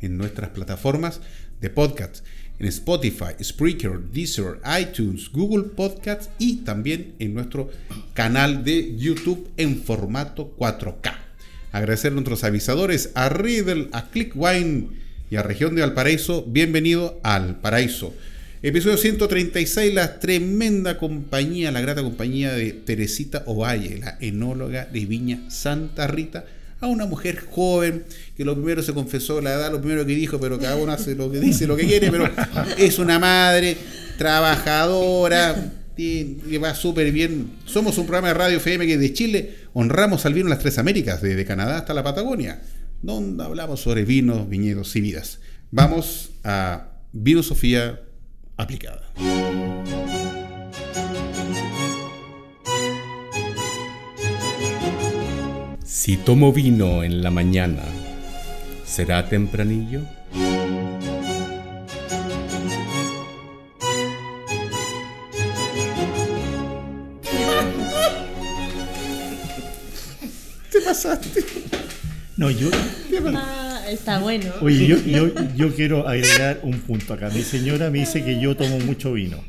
[0.00, 1.20] en nuestras plataformas
[1.60, 2.24] de podcast
[2.58, 7.70] en Spotify, Spreaker, Deezer, iTunes, Google Podcasts y también en nuestro
[8.14, 11.14] canal de YouTube en formato 4K.
[11.70, 14.88] Agradecer a nuestros avisadores, a Riddle, a Clickwine
[15.30, 16.44] y a Región de Valparaíso.
[16.46, 18.14] Bienvenido al Paraíso.
[18.60, 25.48] Episodio 136, la tremenda compañía, la grata compañía de Teresita Ovalle, la enóloga de Viña
[25.48, 26.44] Santa Rita
[26.80, 28.04] a una mujer joven
[28.36, 31.14] que lo primero se confesó la edad, lo primero que dijo, pero cada uno hace
[31.14, 32.30] lo que dice, lo que quiere, pero
[32.76, 33.76] es una madre
[34.16, 37.50] trabajadora, que va súper bien.
[37.64, 40.78] Somos un programa de radio FM que de Chile honramos al vino en las tres
[40.78, 42.62] Américas, desde Canadá hasta la Patagonia,
[43.02, 45.40] donde hablamos sobre vinos, viñedos y vidas.
[45.72, 48.00] Vamos a Vino Sofía
[48.56, 49.02] aplicada.
[56.08, 57.82] Si tomo vino en la mañana,
[58.86, 60.00] ¿será tempranillo?
[70.72, 71.44] ¿Te pasaste?
[72.38, 72.70] No, yo.
[73.34, 74.50] Ah, está bueno.
[74.62, 77.28] Oye, yo, yo, yo quiero agregar un punto acá.
[77.28, 79.44] Mi señora me dice que yo tomo mucho vino.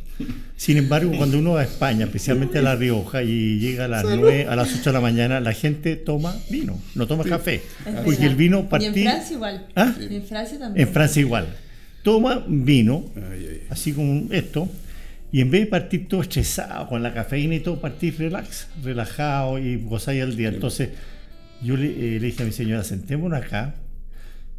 [0.59, 4.03] Sin embargo, cuando uno va a España, especialmente a La Rioja, y llega a las
[4.03, 7.61] 9, a las 8 de la mañana, la gente toma vino, no toma café.
[8.03, 8.93] Porque el vino Y en.
[8.93, 9.67] Francia igual.
[9.73, 9.95] ¿Ah?
[9.97, 10.85] Y en Francia también.
[10.85, 11.47] En Francia igual.
[12.03, 13.05] Toma vino,
[13.69, 14.67] así como esto,
[15.31, 19.59] y en vez de partir todo estresado con la cafeína y todo, partir relax, relajado
[19.59, 20.49] y gozáis el día.
[20.49, 20.89] Entonces,
[21.63, 23.75] yo le, eh, le dije a mi señora, sentémonos acá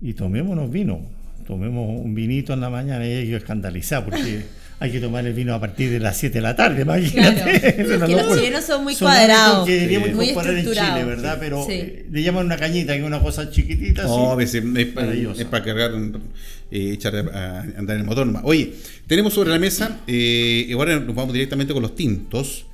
[0.01, 1.03] y tomémonos vino.
[1.47, 4.45] Tomemos un vinito en la mañana y ella quedó escandalizada porque
[4.83, 7.61] hay que tomar el vino a partir de las 7 de la tarde, imagínate.
[7.85, 8.07] Claro.
[8.07, 11.07] Que los chilenos son muy Son cuadrados, que deberíamos muy incorporar en Chile, estructurados.
[11.07, 11.37] ¿verdad?
[11.39, 11.73] Pero Sí.
[11.75, 14.05] eh, le llaman una cañita, que es una cosa chiquitita.
[14.05, 14.43] No, así.
[14.59, 15.41] es, es, pa- Maravilloso.
[15.41, 15.93] es para cargar,
[16.71, 18.43] eh, echar a, a andar el motor nomás.
[18.47, 18.73] Oye,
[19.07, 22.65] tenemos sobre la mesa, eh, y ahora nos vamos directamente con los tintos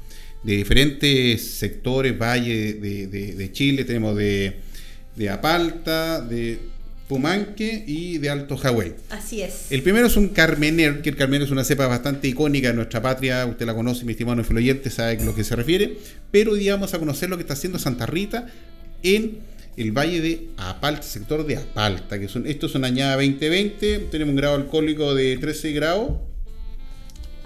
[0.45, 3.85] de diferentes sectores, valles de, de- de Chile.
[3.85, 4.59] Tenemos de,
[5.16, 6.61] de Apalta, de
[7.09, 8.95] Pumanque y de Alto Hawái.
[9.11, 9.71] Así es.
[9.71, 13.01] El primero es un Carmener, que el Carmener es una cepa bastante icónica de nuestra
[13.03, 15.99] patria, usted la conoce, mi estimado influyente, sabe a lo que se refiere,
[16.31, 18.47] pero hoy día vamos a conocer lo que está haciendo Santa Rita
[19.03, 19.38] en
[19.77, 24.31] el valle de Apalta, sector de Apalta, que son, esto es una añada 2020, tenemos
[24.31, 26.12] un grado alcohólico de 13 grados,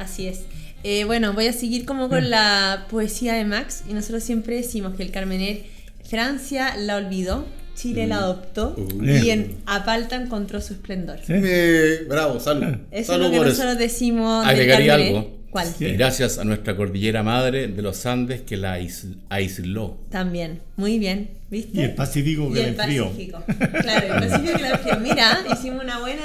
[0.00, 0.44] Así es.
[0.82, 4.96] Eh, bueno, voy a seguir como con la poesía de Max y nosotros siempre decimos
[4.96, 5.64] que el Carmener,
[6.08, 9.04] Francia la olvidó, Chile la adoptó Uh.
[9.04, 11.18] y en Apalta encontró su esplendor.
[11.26, 11.32] Sí.
[11.34, 12.64] Eh, bravo, salud.
[12.90, 15.38] Eso es Salud lo que por nosotros decimos Agregaría algo.
[15.50, 15.66] ¿Cuál?
[15.76, 15.86] Sí.
[15.94, 19.98] Gracias a nuestra cordillera madre de los Andes que la ais- aisló.
[20.10, 21.80] También, muy bien, ¿viste?
[21.80, 23.06] Y el Pacífico que Y la el enfrió.
[23.10, 23.42] Pacífico.
[23.80, 25.00] Claro, el Pacífico que la enfrió.
[25.00, 26.22] Mira, hicimos una buena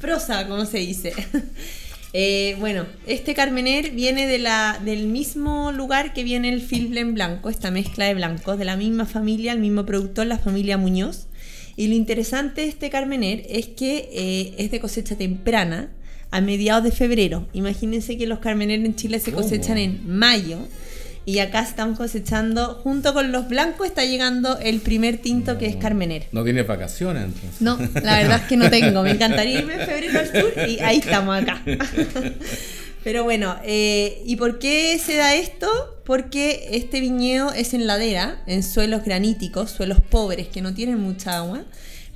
[0.00, 1.12] prosa, como se dice.
[2.18, 7.50] Eh, bueno, este Carmener viene de la, del mismo lugar que viene el Filblen blanco,
[7.50, 11.26] esta mezcla de blancos, de la misma familia, el mismo productor, la familia Muñoz.
[11.76, 15.90] Y lo interesante de este Carmener es que eh, es de cosecha temprana,
[16.30, 17.46] a mediados de febrero.
[17.52, 20.56] Imagínense que los Carmener en Chile se cosechan en mayo.
[21.28, 25.74] Y acá estamos cosechando, junto con los blancos, está llegando el primer tinto que es
[25.74, 26.28] Carmener.
[26.30, 27.60] No tiene vacaciones entonces.
[27.60, 29.02] No, la verdad es que no tengo.
[29.02, 31.60] Me encantaría irme en febrero al sur y ahí estamos acá.
[33.02, 35.68] Pero bueno, eh, ¿y por qué se da esto?
[36.04, 41.38] Porque este viñedo es en ladera, en suelos graníticos, suelos pobres que no tienen mucha
[41.38, 41.64] agua,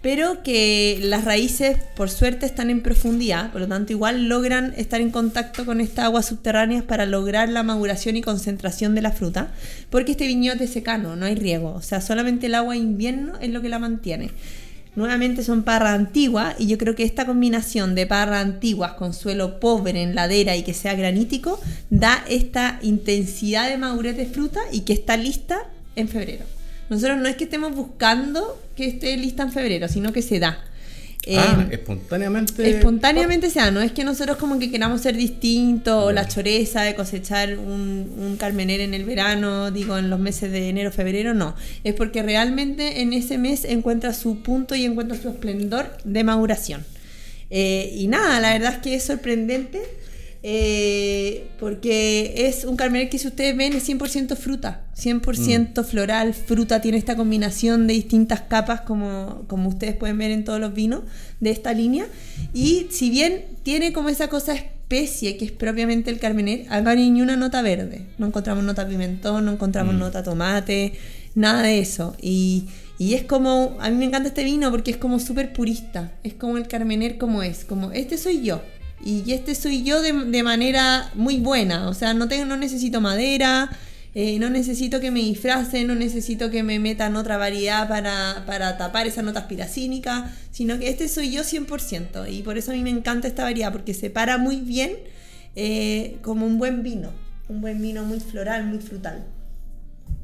[0.02, 5.00] pero que las raíces, por suerte, están en profundidad, por lo tanto, igual logran estar
[5.00, 9.52] en contacto con estas aguas subterráneas para lograr la maduración y concentración de la fruta,
[9.90, 13.50] porque este viñedo es secano, no hay riego, o sea, solamente el agua invierno es
[13.50, 14.30] lo que la mantiene.
[14.96, 19.60] Nuevamente son parras antiguas y yo creo que esta combinación de parras antiguas con suelo
[19.60, 24.80] pobre en ladera y que sea granítico da esta intensidad de madurez de fruta y
[24.80, 25.60] que está lista
[25.94, 26.44] en febrero.
[26.90, 30.62] Nosotros no es que estemos buscando que esté lista en febrero, sino que se da.
[31.36, 32.70] ah, Eh, espontáneamente.
[32.70, 36.82] espontáneamente se da, no es que nosotros como que queramos ser distintos o la choreza
[36.82, 41.32] de cosechar un, un carmener en el verano, digo en los meses de enero, febrero,
[41.34, 41.54] no.
[41.84, 46.84] Es porque realmente en ese mes encuentra su punto y encuentra su esplendor de maduración.
[47.50, 49.80] Eh, y nada, la verdad es que es sorprendente
[50.42, 56.80] eh, porque es un carmener que si ustedes ven es 100% fruta, 100% floral, fruta,
[56.80, 61.02] tiene esta combinación de distintas capas como, como ustedes pueden ver en todos los vinos
[61.40, 62.06] de esta línea.
[62.54, 67.20] Y si bien tiene como esa cosa especie que es propiamente el carmener, acá ni
[67.20, 70.94] una nota verde, no encontramos nota pimentón, no encontramos nota tomate,
[71.34, 72.16] nada de eso.
[72.20, 72.64] Y,
[72.98, 76.32] y es como, a mí me encanta este vino porque es como súper purista, es
[76.32, 78.62] como el carmener como es, como este soy yo.
[79.04, 83.00] Y este soy yo de, de manera muy buena, o sea, no, tengo, no necesito
[83.00, 83.70] madera,
[84.12, 88.76] eh, no necesito que me disfracen, no necesito que me metan otra variedad para, para
[88.76, 92.30] tapar esa nota aspiracínica, sino que este soy yo 100%.
[92.32, 94.96] Y por eso a mí me encanta esta variedad, porque se para muy bien
[95.54, 97.12] eh, como un buen vino,
[97.48, 99.24] un buen vino muy floral, muy frutal.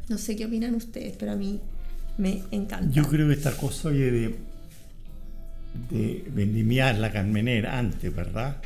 [0.08, 1.60] No sé qué opinan ustedes, pero a mí
[2.18, 2.92] me encanta.
[2.92, 4.34] Yo creo que esta cosa oye, de,
[5.90, 8.56] de vendimiar la carmenera antes, ¿verdad?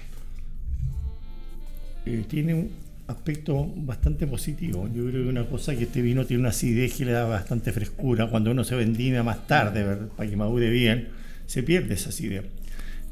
[2.07, 2.71] Eh, tiene un
[3.07, 4.89] aspecto bastante positivo.
[4.95, 7.73] Yo creo que una cosa que este vino tiene una acidez que le da bastante
[7.73, 8.29] frescura.
[8.29, 10.09] Cuando uno se vendimia más tarde, ¿verdad?
[10.17, 11.09] para que madure bien,
[11.47, 12.45] se pierde esa acidez.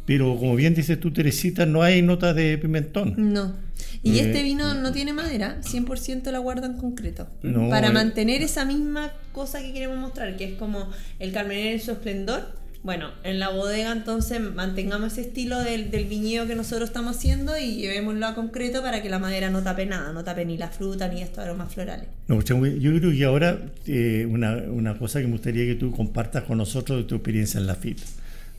[0.07, 3.15] Pero como bien dices tú, Teresita, no hay notas de pimentón.
[3.19, 3.55] No.
[4.03, 7.29] Y Eh, este vino no tiene madera, 100% la guarda en concreto.
[7.43, 7.93] No, para eh.
[7.93, 10.89] mantener esa misma cosa que queremos mostrar, que es como
[11.19, 12.58] el carmener en su esplendor.
[12.85, 17.59] Bueno, en la bodega entonces mantengamos ese estilo del, del viñedo que nosotros estamos haciendo
[17.59, 20.69] y llevémoslo a concreto para que la madera no tape nada, no tape ni la
[20.69, 22.07] fruta ni estos aromas florales.
[22.29, 25.91] No, Changüe, yo creo que ahora eh, una, una cosa que me gustaría que tú
[25.91, 27.99] compartas con nosotros de tu experiencia en la FIT.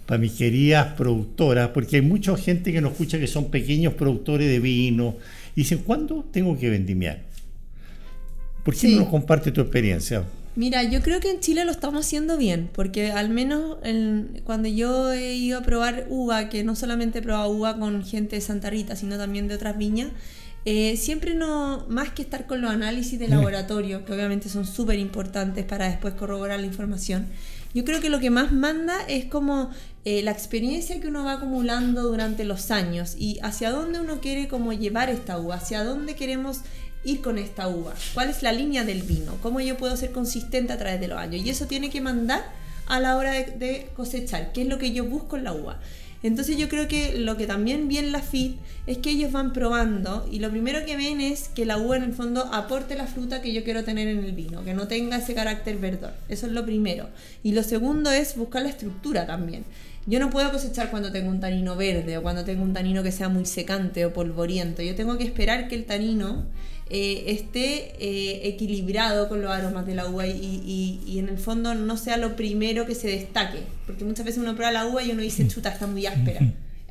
[0.05, 4.49] Para mis queridas productoras, porque hay mucha gente que nos escucha que son pequeños productores
[4.49, 5.15] de vino
[5.55, 7.21] y dicen, ¿cuándo tengo que vendimiar?
[8.65, 8.95] ¿Por qué Sí.
[8.95, 10.23] no nos comparte tu experiencia?
[10.55, 14.67] Mira, yo creo que en Chile lo estamos haciendo bien, porque al menos en- cuando
[14.67, 18.41] yo he ido a probar uva, que no solamente he probado uva con gente de
[18.41, 20.09] Santa Rita, sino también de otras viñas,
[20.65, 24.99] eh, siempre no, más que estar con los análisis de laboratorio, que obviamente son súper
[24.99, 27.27] importantes para después corroborar la información,
[27.73, 29.69] yo creo que lo que más manda es como
[30.03, 34.47] eh, la experiencia que uno va acumulando durante los años y hacia dónde uno quiere
[34.47, 36.61] como llevar esta uva, hacia dónde queremos
[37.03, 40.73] ir con esta uva, cuál es la línea del vino, cómo yo puedo ser consistente
[40.73, 41.45] a través de los años.
[41.45, 42.43] Y eso tiene que mandar
[42.87, 45.79] a la hora de, cosechar, qué es lo que yo busco en la uva.
[46.21, 49.53] Entonces yo creo que lo que también vi en la FIT es que ellos van
[49.53, 53.07] probando y lo primero que ven es que la uva en el fondo aporte la
[53.07, 56.11] fruta que yo quiero tener en el vino, que no tenga ese carácter verdor.
[56.27, 57.07] Eso es lo primero.
[57.41, 59.63] Y lo segundo es buscar la estructura también.
[60.07, 63.11] Yo no puedo cosechar cuando tengo un tanino verde o cuando tengo un tanino que
[63.11, 64.81] sea muy secante o polvoriento.
[64.81, 66.47] Yo tengo que esperar que el tanino
[66.89, 71.37] eh, esté eh, equilibrado con los aromas de la uva y, y- y en el
[71.37, 73.59] fondo no sea lo primero que se destaque.
[73.85, 76.39] Porque muchas veces uno prueba la uva y uno dice, chuta, está muy áspera.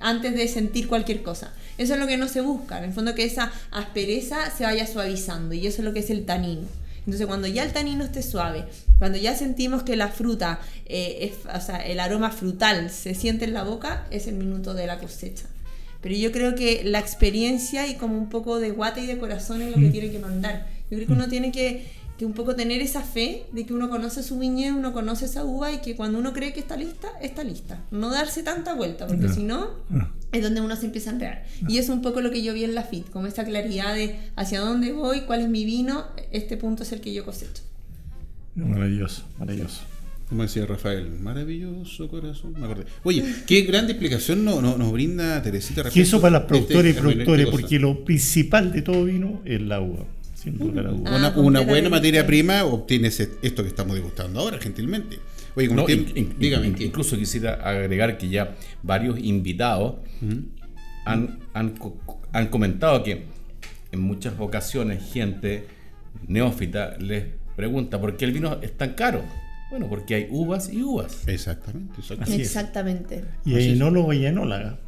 [0.01, 1.53] Antes de sentir cualquier cosa.
[1.77, 2.79] Eso es lo que no se busca.
[2.79, 5.55] En el fondo que esa aspereza se vaya suavizando.
[5.55, 6.63] Y eso es lo que es el tanino.
[7.01, 8.67] Entonces cuando ya el tanino esté suave,
[8.99, 13.47] cuando ya sentimos que la fruta, eh, es- o sea, el aroma frutal se siente
[13.47, 15.47] en la boca, es el minuto de la cosecha.
[16.01, 19.63] Pero yo creo que la experiencia y como un poco de guata y de corazón
[19.63, 20.67] es lo que tiene que mandar.
[20.91, 21.87] Yo creo que uno tiene que,
[22.17, 25.45] que un poco tener esa fe de que uno conoce su viñedo, uno conoce esa
[25.45, 27.83] uva y que cuando uno cree que está lista, está lista.
[27.91, 29.71] No darse tanta vuelta, porque si no,
[30.31, 31.45] es donde uno se empieza a enredar.
[31.67, 34.19] Y es un poco lo que yo vi en la FIT, como esa claridad de
[34.37, 37.63] hacia dónde voy, cuál es mi vino, este punto es el que yo cosecho.
[38.55, 39.83] Maravilloso, maravilloso.
[40.29, 42.53] Como decía Rafael, maravilloso corazón.
[42.59, 42.85] Me acordé.
[43.03, 45.89] Oye, qué grande explicación nos no, nos brinda Teresita.
[45.89, 47.63] Que eso para las productoras y este productores, qué cosa.
[47.63, 50.05] porque lo principal de todo vino es la uva,
[50.35, 51.13] sin lugar a dudas.
[51.15, 55.19] Ah, Una, buena materia prima obtienes esto que estamos degustando ahora, gentilmente.
[55.55, 59.95] Oye, como No, tiempo- in- in- dígame, incluso quisiera agregar que ya varios invitados
[61.07, 61.75] han, han
[62.33, 63.25] han comentado que
[63.93, 65.65] en muchas ocasiones gente
[66.27, 67.25] neófita les
[67.57, 69.23] pregunta por qué el vino es tan caro.
[69.71, 71.19] Bueno, porque hay uvas y uvas.
[71.27, 71.95] Exactamente.
[72.01, 72.43] exactamente.
[72.43, 73.25] Exactamente.
[73.45, 74.79] Y hay enólogo y enóloga.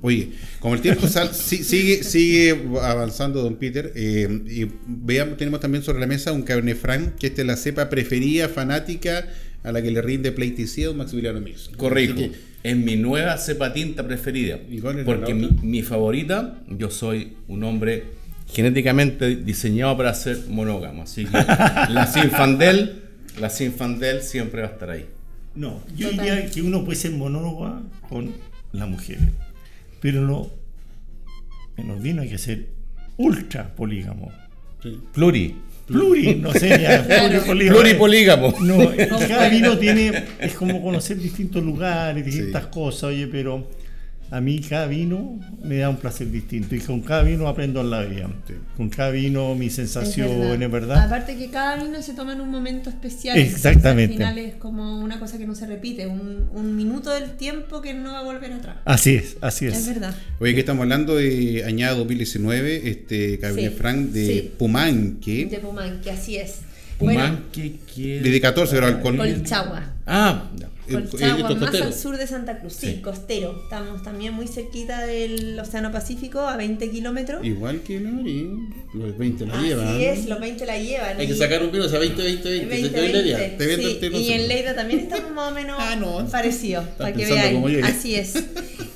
[0.00, 0.30] Oye,
[0.60, 5.82] como el tiempo sal- si- sigue, sigue avanzando, don Peter, eh, y veamos, tenemos también
[5.82, 9.26] sobre la mesa un Cabernet Franc, que esta es la cepa preferida, fanática,
[9.64, 11.68] a la que le rinde pleitesía don Maximiliano Mix.
[11.76, 12.16] Correcto.
[12.16, 12.30] Que,
[12.62, 14.58] Es mi nueva cepa tinta preferida.
[14.70, 18.04] ¿Y cuál es Porque la mi, mi favorita, yo soy un hombre
[18.52, 21.02] genéticamente diseñado para ser monógamo.
[21.02, 23.01] Así que la Sinfandel,
[23.40, 25.06] la Sinfandel siempre va a estar ahí.
[25.54, 26.24] No, yo Total.
[26.24, 28.32] diría que uno puede ser monólogo con
[28.72, 29.22] las mujeres,
[30.00, 30.48] pero no,
[31.76, 32.66] en los vinos hay que ser
[33.16, 34.30] ultra polígamo.
[34.82, 34.98] sí.
[35.12, 35.56] Pluri.
[35.86, 37.78] Pluri, no sé, ya, pluripolígamo.
[37.80, 38.54] Pluripolígamo.
[38.60, 38.78] No,
[39.28, 42.68] cada vino tiene, es como conocer distintos lugares, distintas Sí.
[42.72, 43.68] cosas, oye, pero
[44.32, 47.90] a mí cada vino me da un placer distinto y con cada vino aprendo en
[47.90, 48.30] la vida.
[48.78, 51.04] Con cada vino mi Es sensación, es verdad.
[51.04, 53.36] Aparte que cada vino se toma en un momento especial.
[53.36, 54.14] Exactamente.
[54.24, 57.82] Al final es como una cosa que no se repite, un, un minuto del tiempo
[57.82, 58.76] que no va a volver atrás.
[58.86, 59.86] Así es, así Es es.
[59.86, 60.14] verdad.
[60.40, 64.52] Oye, que estamos hablando de añada 2019, este Cabernet Sí, Franc de sí.
[64.58, 66.60] Pumanque, De Pumanque, así es.
[66.98, 68.30] Bueno, Pumanque quiere.
[68.30, 69.16] de 14 grados alcohol.
[69.18, 69.92] Colchagua.
[70.06, 70.68] Ah, ya.
[70.90, 71.84] Colchagua, más costero.
[71.84, 73.00] al sur de Santa Cruz, sí, Sí.
[73.00, 73.60] costero.
[73.64, 77.44] Estamos también muy cerquita del Océano Pacífico, a 20 kilómetros.
[77.44, 78.48] Igual que Nori,
[78.94, 80.00] los 20 la Así llevan.
[80.00, 81.18] es, los 20 la llevan.
[81.20, 82.66] Hay que y- sacar un vino, o sea, 20, 20, 20.
[82.68, 83.38] 20, te doy la idea.
[83.38, 84.48] 20, Te vendo sí, el tiro y en.
[84.48, 86.26] Leida también estamos más o menos Ah, no.
[86.28, 87.86] parecidos, para que ya.
[87.86, 88.34] Así es.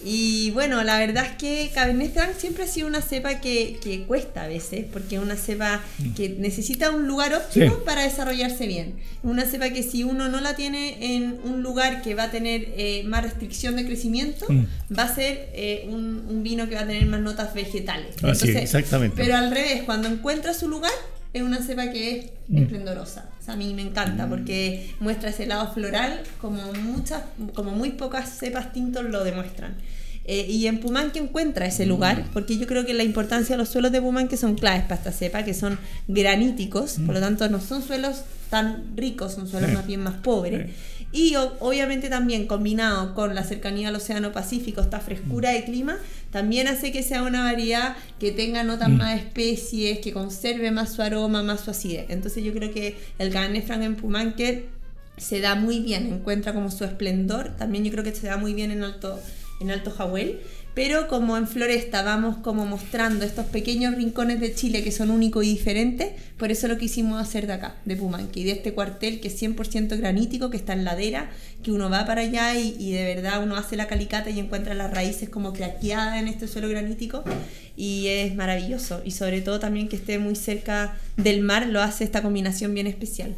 [0.09, 4.05] Y bueno, la verdad es que Cabernet Franc siempre ha sido una cepa que, que
[4.05, 5.83] cuesta a veces, porque es una cepa
[6.15, 7.83] que necesita un lugar óptimo Sí.
[7.85, 8.95] para desarrollarse bien.
[9.25, 12.69] Una cepa que si uno no la tiene en un lugar que va a tener
[12.77, 14.65] eh, más restricción de crecimiento, Mm.
[14.99, 18.15] va a ser eh, un, un vino que va a tener más notas vegetales.
[18.23, 19.17] Así es, exactamente.
[19.17, 20.93] Pero al revés, cuando encuentra su lugar,
[21.33, 23.29] es una cepa que es esplendorosa.
[23.41, 27.23] O sea, a mí me encanta porque muestra ese lado floral como muchas,
[27.55, 29.75] como muy pocas cepas tintos lo demuestran.
[30.29, 33.69] Eh, y en Pumanque encuentra ese lugar, porque yo creo que la importancia de los
[33.69, 35.79] suelos de Pumanque son claves para esta cepa, que son
[36.09, 39.77] graníticos, por lo tanto no son suelos tan ricos, son suelos Sí.
[39.77, 40.71] más bien más pobres.
[41.13, 45.97] Y o- obviamente también combinado con la cercanía al Océano Pacífico, esta frescura de clima,
[46.31, 51.03] también hace que sea una variedad que tenga notas más especies, que conserve más su
[51.03, 52.07] aroma, más su acidez.
[52.11, 54.67] Entonces yo creo que el Cabernet Franc en Pumanque
[55.17, 58.53] se da muy bien, encuentra como su esplendor, también yo creo que se da muy
[58.53, 59.19] bien en Alto,
[59.61, 60.41] en Alto Jahuel,
[60.77, 65.43] pero como en Floresta vamos como mostrando estos pequeños rincones de Chile que son únicos
[65.43, 69.21] y diferentes, por eso lo quisimos hacer de acá, de Pumanque, y de este cuartel
[69.21, 71.31] que es 100% granítico, que está en ladera,
[71.63, 74.75] que uno va para allá y, y de verdad uno hace la calicata y encuentra
[74.75, 77.25] las raíces como craqueadas en este suelo granítico,
[77.75, 82.05] y es maravilloso, y sobre todo también que esté muy cerca del mar lo hace
[82.05, 83.35] esta combinación bien especial.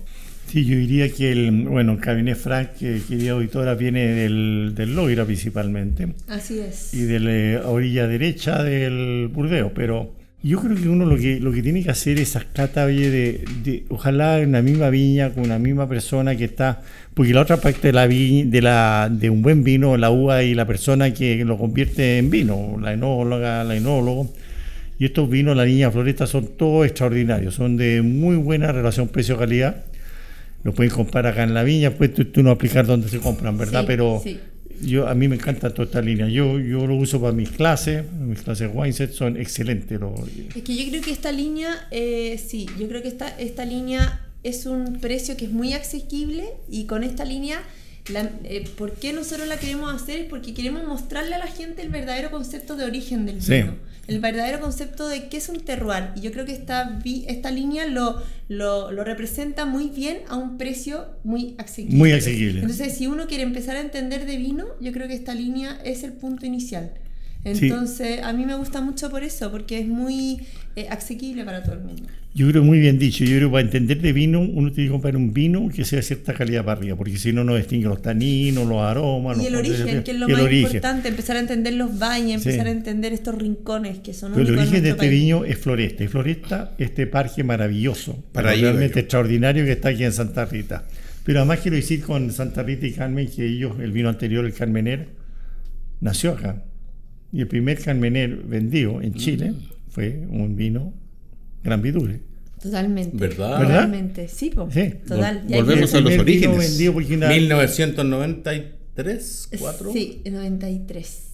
[0.51, 4.94] Sí, yo diría que el, bueno, el Cabernet Franc, que querida auditora, viene del, del
[4.96, 6.94] Loira principalmente Así es.
[6.94, 11.53] y de la orilla derecha del Burdeos, pero yo creo que uno lo que, lo
[11.53, 15.44] que tiene que hacer es catas oye, de, de- ojalá en la misma viña, con
[15.44, 16.80] una misma persona que está,
[17.12, 20.42] porque la otra parte de la vi- de, la, de un buen vino, la uva
[20.44, 24.32] y la persona que lo convierte en vino, la enóloga, la enólogo.
[25.01, 29.84] Y estos vinos, la niña Floresta, son todos extraordinarios, son de muy buena relación precio-calidad.
[30.65, 33.57] Lo pueden comprar acá en la viña, pues tú, tú no aplicar donde se compran,
[33.57, 33.81] ¿verdad?
[33.83, 34.39] Sí, Pero sí.
[34.83, 36.29] yo a mí me encanta toda esta línea.
[36.29, 39.99] Yo, yo lo uso para mis clases, mis clases Wineset son excelentes.
[40.01, 40.15] lo-
[40.55, 44.21] Es que yo creo que esta línea, eh, sí, yo creo que esta, esta línea
[44.43, 47.61] es un precio que es muy asequible y con esta línea,
[48.13, 50.21] la- eh, ¿por qué nosotros la queremos hacer?
[50.21, 53.63] Es porque queremos mostrarle a la gente el verdadero concepto de origen del Sí.
[54.09, 56.11] El verdadero concepto de qué es un terroir.
[56.17, 60.37] Y yo creo que esta, vi- esta línea lo, lo, lo representa muy bien a
[60.37, 61.97] un precio muy asequible.
[61.99, 62.61] Muy asequible.
[62.63, 66.03] Entonces, si uno quiere empezar a entender de vino, yo creo que esta línea es
[66.05, 66.93] el punto inicial.
[67.45, 67.66] Sí.
[67.66, 70.41] Entonces, a mí me gusta mucho por eso, porque es muy
[70.76, 72.03] eh, asequible para todo el mundo.
[72.34, 73.24] Yo creo muy bien dicho.
[73.24, 75.97] Yo creo que para entender de vino, uno tiene que comprar un vino que sea
[75.97, 79.41] de cierta calidad para arriba, porque si no, no distingue los taninos, los aromas.
[79.43, 80.66] y el origen, que es lo más origen.
[80.66, 82.51] importante, empezar a entender los baños, Sí.
[82.51, 85.11] empezar a entender estos rincones que son Pero el origen de este país.
[85.11, 86.05] viño es Floresta.
[86.05, 90.86] Y Floresta, este parque maravilloso, Para realmente extraordinario que está aquí en Santa Rita.
[91.24, 94.53] Pero además quiero decir con Santa Rita y Carmen que ellos, el vino anterior, el
[94.53, 95.09] Carmener,
[96.01, 96.62] nació acá.
[97.33, 99.57] Y el primer Carmener vendido en Chile Mm.
[99.89, 100.93] fue un vino
[101.62, 102.20] Gran Vidure.
[102.62, 103.16] Totalmente.
[103.16, 103.59] ¿Verdad?
[103.61, 103.74] ¿Verdad?
[103.74, 104.68] Totalmente, sí, po.
[104.70, 104.95] Sí.
[105.07, 105.45] Total.
[105.47, 106.59] Vol- volvemos a los orígenes.
[106.59, 109.93] vendido porque una- 1993, 4.
[109.93, 111.28] Sí, en 93.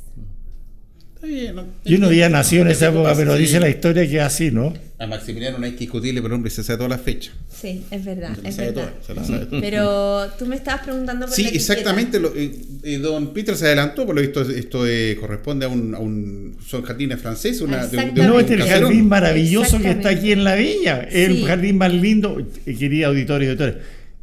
[1.24, 1.64] Bien, ¿no?
[1.84, 4.74] Yo no había nacido en esa época, pero dice la historia que es así, ¿no?
[4.98, 7.34] A Maximiliano no hay que discutirle, pero hombre, se sabe todas las fechas.
[7.60, 8.92] Sí, es verdad, Se es sabe verdad.
[9.04, 9.60] se la sabe todas.
[9.62, 12.20] Pero tú me estabas preguntando por Sí, la exactamente.
[12.20, 12.52] Lo, eh,
[12.84, 16.56] eh, don Peter se adelantó, por lo visto esto eh, corresponde a un, a un
[16.66, 18.88] son jardines franceses, una, de, un- de un No, este es el caserón.
[18.90, 21.00] jardín maravilloso que está aquí en la villa.
[21.10, 21.44] El Sí.
[21.44, 23.74] jardín más lindo, querida auditorio y auditores.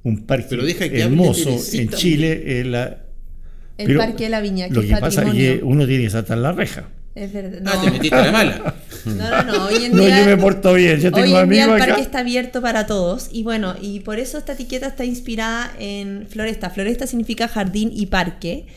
[0.03, 2.63] Un parque Pero deja que hable hermoso en Chile.
[2.65, 3.00] la-
[3.81, 5.53] El pero Parque de la Viña, que Lo es que pasa es patrimonio.
[5.59, 6.89] que uno tiene que saltar la reja.
[7.13, 7.61] Es verdad.
[7.65, 8.75] Ah, No, te metiste a la mala.
[9.05, 10.99] no, no, no, Hoy en No, día, yo me porto bien.
[10.99, 12.01] Yo hoy tengo en día el parque acá.
[12.01, 13.29] está abierto para todos.
[13.33, 16.69] Y bueno, y por eso esta etiqueta está inspirada en floresta.
[16.69, 18.67] Floresta significa jardín y parque.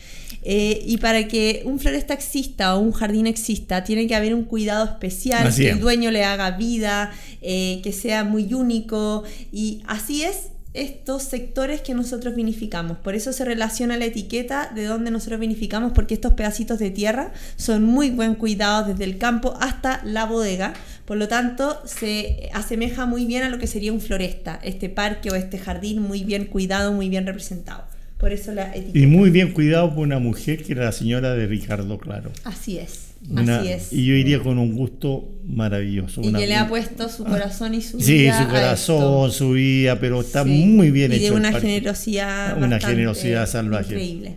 [0.47, 4.43] Eh, y para que un floresta exista o un jardín exista, tiene que haber un
[4.43, 5.73] cuidado especial, Así que es.
[5.75, 9.23] el dueño le haga vida, eh, que sea muy único.
[9.51, 12.97] Y así es estos sectores que nosotros vinificamos.
[12.97, 17.31] Por eso se relaciona la etiqueta de donde nosotros vinificamos, porque estos pedacitos de tierra
[17.55, 20.73] son muy buen cuidados desde el campo hasta la bodega.
[21.05, 25.31] Por lo tanto, se asemeja muy bien a lo que sería un floresta, este parque
[25.31, 27.83] o este jardín muy bien cuidado, muy bien representado.
[28.17, 28.97] Por eso la etiqueta.
[28.97, 32.31] Y muy bien cuidado por una mujer que era la señora de Ricardo Claro.
[32.43, 33.93] Así es, Una- así es.
[33.93, 36.21] Y yo iría con un gusto maravilloso.
[36.21, 39.31] Y una- que le ha puesto su corazón y su Sí, vida su a corazón,
[39.31, 41.21] su vida, pero está Sí, muy bien y hecho.
[41.23, 43.93] de el una generosidad Una generosidad salvaje.
[43.93, 44.35] increíble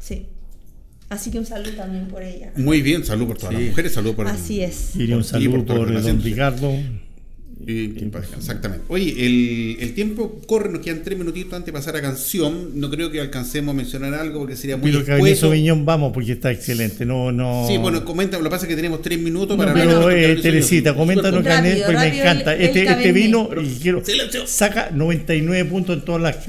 [0.00, 0.26] sí
[1.10, 3.60] así que un saludo también por ella Muy bien, salud por todas Sí.
[3.60, 6.22] las mujeres, salud por así es Iría un por saludo toda la por, don.
[6.22, 6.72] Ricardo.
[7.66, 8.84] Y- descanse, Exactamente.
[8.88, 12.78] Oye, el, el tiempo corre, nos quedan tres minutitos antes de pasar a canción.
[12.78, 15.36] No creo que alcancemos a mencionar algo porque sería muy Pero Cabernet.
[15.36, 17.04] Sauvignon vamos porque está excelente.
[17.06, 17.66] No, no.
[17.68, 20.14] Sí, bueno, comenta, lo que pasa es que tenemos tres minutos No, para pero hablar
[20.14, 22.54] de eh, Teresita, coméntanos Cabernet, pues me encanta.
[22.54, 23.14] el- el este, este Cabernet.
[23.14, 24.02] vino Pero- y quiero,
[24.46, 26.46] saca 99 puntos en todas las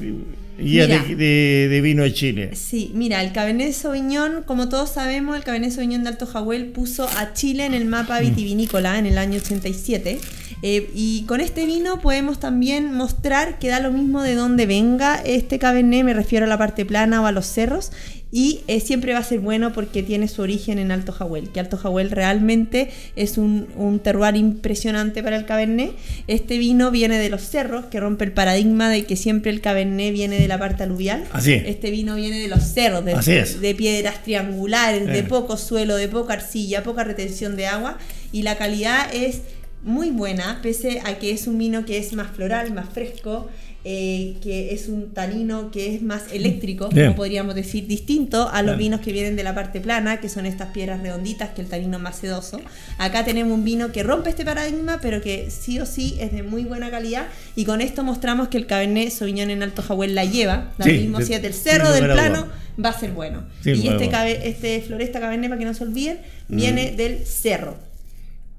[0.58, 1.04] guías Mira.
[1.04, 2.50] de, de- de vino de Chile.
[2.54, 7.08] Sí, mira, el Cabernet Sauvignon, como todos sabemos, el Cabernet Sauvignon de Alto Jahuel puso
[7.08, 10.18] a Chile en el mapa vitivinícola en el año 87.
[10.62, 15.16] Eh, y con este vino podemos también mostrar que da lo mismo de dónde venga
[15.24, 17.92] este Cabernet, me refiero a la parte plana o a los cerros,
[18.32, 21.60] y eh, siempre va a ser bueno porque tiene su origen en Alto Jahuel, que
[21.60, 25.92] Alto Jahuel realmente es un, un terroir impresionante para el Cabernet.
[26.26, 30.12] Este vino viene de los cerros, que rompe el paradigma de que siempre el Cabernet
[30.12, 31.24] viene de la parte aluvial.
[31.32, 31.64] Así es.
[31.66, 33.60] Este vino viene de los cerros, de, Así es.
[33.60, 35.22] de piedras triangulares, de Eh.
[35.22, 37.96] poco suelo, de poca arcilla, poca retención de agua
[38.32, 39.42] y la calidad es
[39.86, 43.48] muy buena, pese a que es un vino que es más floral, más fresco,
[43.88, 47.06] eh, que es un tanino que es más eléctrico, Bien.
[47.06, 50.44] como podríamos decir, distinto a los vinos que vienen de la parte plana, que son
[50.44, 52.60] estas piedras redonditas, que el tanino más sedoso.
[52.98, 56.42] Acá tenemos un vino que rompe este paradigma, pero que sí o sí es de
[56.42, 60.24] muy buena calidad y con esto mostramos que el Cabernet Sauvignon en Alto Jahuel la
[60.24, 62.54] lleva, da Sí, mismo si es del cerro, del plano, duda.
[62.84, 63.44] va a ser bueno.
[63.64, 66.18] Y este, cabe- este Floresta Cabernet, para que no se olviden,
[66.48, 67.85] viene del cerro.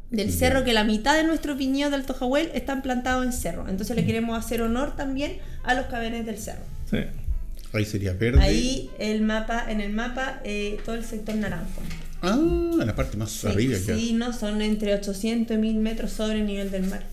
[0.09, 3.67] Del cerro que la mitad de nuestros viñedos de Alto Jahuel están plantados en cerro.
[3.67, 6.63] Entonces le queremos hacer honor también a los Cabernets del cerro.
[6.89, 6.99] Sí.
[7.73, 8.41] Ahí sería verde.
[8.41, 11.81] Ahí el mapa, en el mapa, eh, todo el sector naranjo.
[12.21, 13.95] Ah, en la parte más Sí, arriba ya.
[13.95, 17.03] sí, no, son entre 800 y 1000 metros sobre el nivel del mar.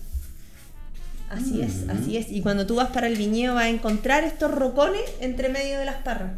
[1.29, 2.31] Así es, así es.
[2.31, 5.85] Y cuando tú vas para el viñedo vas a encontrar estos rocones entre medio de
[5.85, 6.31] las parras.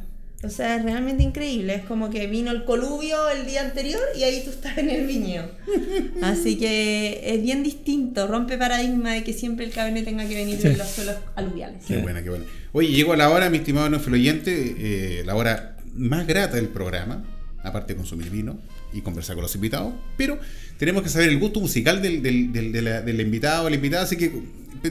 [0.43, 1.73] O sea, es realmente increíble.
[1.73, 5.07] Es como que vino el coluvio el día anterior y ahí tú estás en el
[5.07, 5.49] viñedo.
[6.21, 10.59] Así que es bien distinto, rompe paradigma de que siempre el cabernet tenga que venir
[10.59, 11.83] de los suelos aluviales.
[11.87, 12.45] Qué buena, qué buena.
[12.71, 17.25] Oye, llegó la hora, mi estimado oyente, eh, la hora más grata del programa,
[17.63, 18.59] aparte de consumir vino
[18.93, 20.37] y conversar con los invitados, pero
[20.77, 23.75] tenemos que saber el gusto musical del, del, del, de la- del invitado o la
[23.75, 24.31] invitada, así que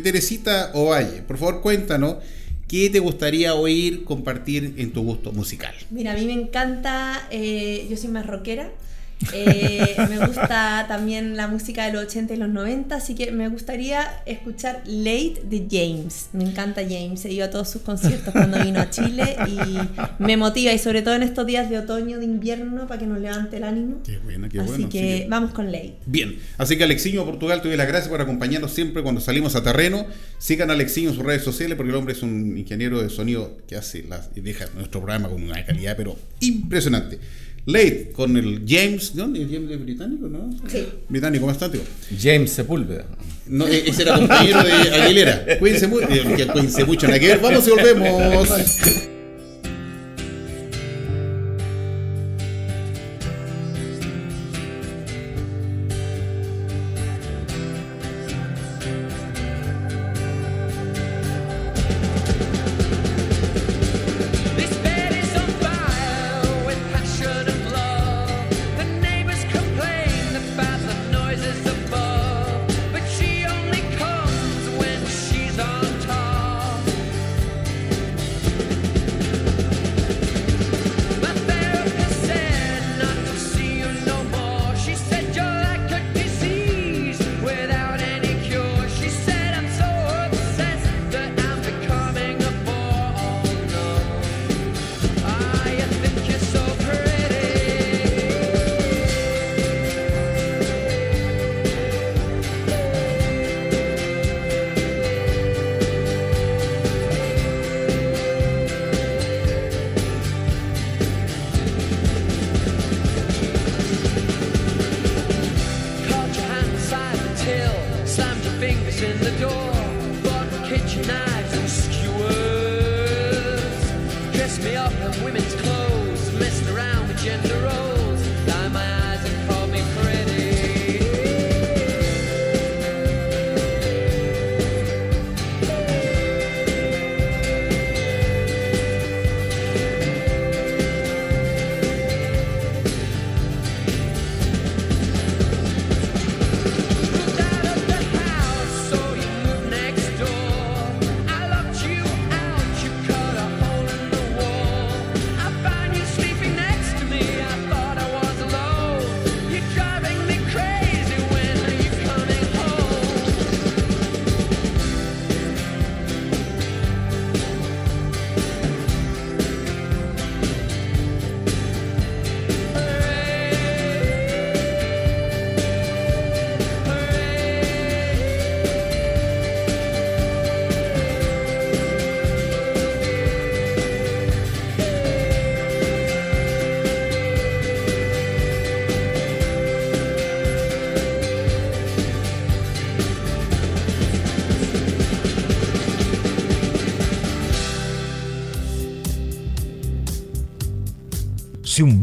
[0.03, 2.17] Teresita Ovalle, por favor cuéntanos
[2.69, 5.75] qué te gustaría oír, compartir en tu gusto musical.
[5.91, 8.71] Mira, a mí me encanta, eh, yo soy más rockera,
[9.33, 13.49] eh, me gusta también la música de los 80 y los 90, así que me
[13.49, 16.29] gustaría escuchar Late de James.
[16.33, 20.37] Me encanta James, he ido a todos sus conciertos cuando vino a Chile y me
[20.37, 23.57] motiva, y sobre todo en estos días de otoño, de invierno, para que nos levante
[23.57, 24.03] el ánimo.
[24.05, 24.89] Qué buena, qué así bueno.
[24.89, 25.95] que así que- vamos con Late.
[26.07, 29.63] Bien, así que Alexiño Portugal, te doy las gracias por acompañarnos siempre cuando salimos a
[29.63, 30.07] terreno.
[30.39, 33.57] Sigan a Alexiño en sus redes sociales porque el hombre es un ingeniero de sonido
[33.67, 37.19] que hace las, y deja nuestro programa con una calidad pero impresionante.
[37.67, 39.41] Late con el James, ¿de dónde?
[39.51, 40.51] ¿James es británico, no?
[40.69, 40.87] Sí.
[41.09, 41.81] Británico, ¿cómo está, tío?
[42.19, 43.07] James Sepúlveda.
[43.49, 45.59] No, e- ese era compañero de Aguilera.
[45.59, 47.41] Cuídense, mu- eh, cuídense mucho, nada que ver.
[47.41, 48.49] Vamos y volvemos.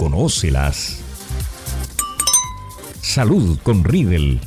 [0.00, 0.96] Conócelas.
[3.02, 4.40] Salud con Riedel.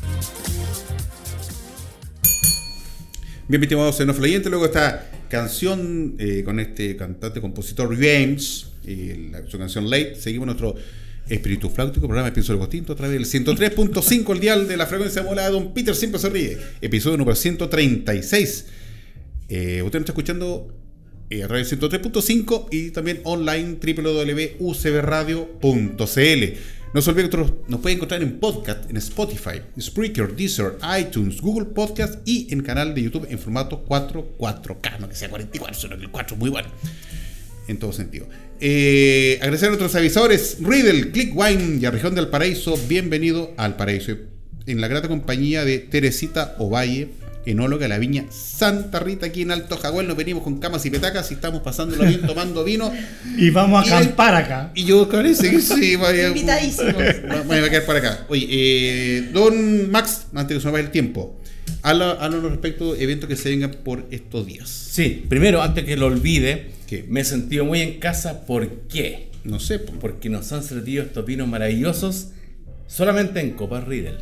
[3.48, 8.72] Bien, mis estimados xenofluyentes, luego esta canción eh, con este cantante, compositor James,
[9.48, 10.74] su canción Late, seguimos nuestro
[11.30, 14.88] espíritu flautico, programa de Pienso el Gostinto, a través del 103.5, el dial de la
[14.88, 18.66] frecuencia modulada, Don Peter siempre se ríe, episodio número 136.
[19.50, 20.83] Eh, usted nos está escuchando
[21.42, 26.60] eh, del 103.5 y también online www.ucbradio.cl.
[26.94, 31.66] No se olvide que nos puede encontrar en podcast, en Spotify, Spreaker, Deezer, iTunes, Google
[31.66, 36.04] Podcast y en canal de YouTube en formato 4-4K, no que sea 44, sino que
[36.04, 36.70] el 4 es muy bueno.
[37.68, 38.28] En todo sentido.
[38.60, 42.78] Eh, agradecer a nuestros avisores, Riddle, Clickwine y a Región del Paraíso.
[42.88, 44.16] Bienvenido al Paraíso.
[44.68, 47.10] En la grata compañía de Teresita Ovalle,
[47.46, 50.06] enóloga de la viña Santa Rita, aquí en Alto Jaguar.
[50.06, 52.92] Nos venimos con camas y petacas y estamos pasándolo bien tomando vino.
[53.38, 54.72] Y vamos a Y- acampar acá.
[54.76, 56.30] Y yo parece que sí, vaya.
[56.30, 56.94] Invitadísimos.
[56.96, 58.26] Va- Voy a quedar para acá.
[58.30, 61.40] Oye, eh, don Max, antes de que se nos vaya el tiempo,
[61.82, 64.70] habla- háblanos respecto a eventos que se vengan por estos días.
[64.70, 67.06] Sí, primero, antes que lo olvide, ¿Qué?
[67.10, 68.46] me he sentido muy en casa.
[68.46, 69.30] ¿Por qué?
[69.44, 69.92] No sé, po.
[70.00, 72.28] Porque nos han servido estos vinos maravillosos
[72.88, 74.18] solamente en Copa Riedel.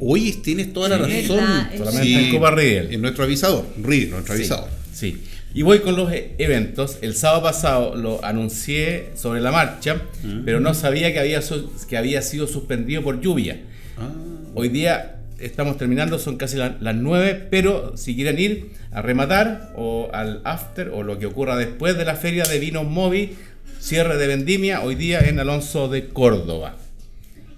[0.00, 1.36] Oye, tienes toda la Sí, razón.
[1.36, 2.94] verdad, Solamente en Copa Riedel.
[2.94, 4.68] En nuestro avisador, Riedel, nuestro Sí, avisador.
[4.92, 5.22] Sí.
[5.54, 6.98] Y voy con los e- eventos.
[7.00, 10.02] El sábado pasado lo anuncié sobre la marcha,
[10.44, 11.40] pero no sabía que había,
[11.88, 13.60] que había sido suspendido por lluvia.
[13.96, 14.10] Ah,
[14.54, 19.72] Hoy día estamos terminando, son casi la- las 9, pero si quieren ir a rematar
[19.76, 23.32] o al after o lo que ocurra después de la feria de vinos Movi,
[23.80, 26.76] cierre de vendimia, hoy día en Alonso de Córdoba.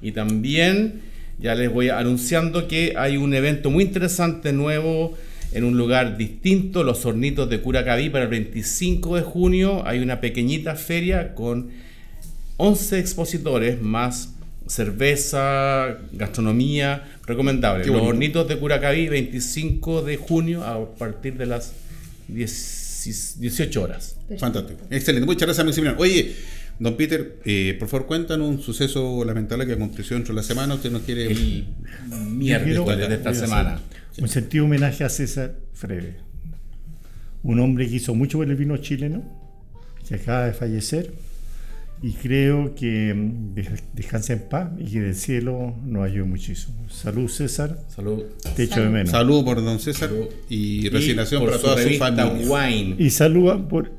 [0.03, 1.03] Y también
[1.41, 5.17] ya les voy anunciando que hay un evento muy interesante nuevo
[5.53, 9.83] en un lugar distinto, los hornitos de Curacaví para el 25 de junio.
[9.87, 11.71] Hay una pequeñita feria con
[12.59, 14.31] 11 expositores más
[14.67, 17.85] cerveza, gastronomía recomendable.
[17.85, 18.11] Qué Los bonito.
[18.11, 21.73] hornitos de Curacaví 25 de junio a partir de las
[22.29, 22.75] 10
[23.39, 24.17] 18 horas.
[24.39, 24.81] fantástico.
[24.91, 25.25] Excelente.
[25.25, 25.99] Muchas gracias, Maximiliano.
[26.01, 26.35] Oye,
[26.79, 30.75] don Peter, eh, por favor, cuéntanos un suceso lamentable que aconteció dentro de la semana.
[30.75, 31.27] Usted nos quiere.
[31.27, 31.67] El
[32.31, 33.81] miércoles de esta semana.
[34.11, 36.17] hacer Un sentido homenaje a César Freve,
[37.43, 39.23] un hombre que hizo mucho por el vino chileno,
[40.09, 41.13] que acaba de fallecer,
[42.01, 43.55] y creo que mm,
[43.95, 46.75] descansa en paz y que del cielo nos ayude muchísimo.
[46.89, 48.23] Salud César, Salud.
[48.55, 49.11] te echo de menos.
[49.11, 50.11] Saludos por don César
[50.49, 52.49] y resignación Y por para toda su familia.
[52.49, 52.97] Wine.
[52.99, 53.91] Y saluda por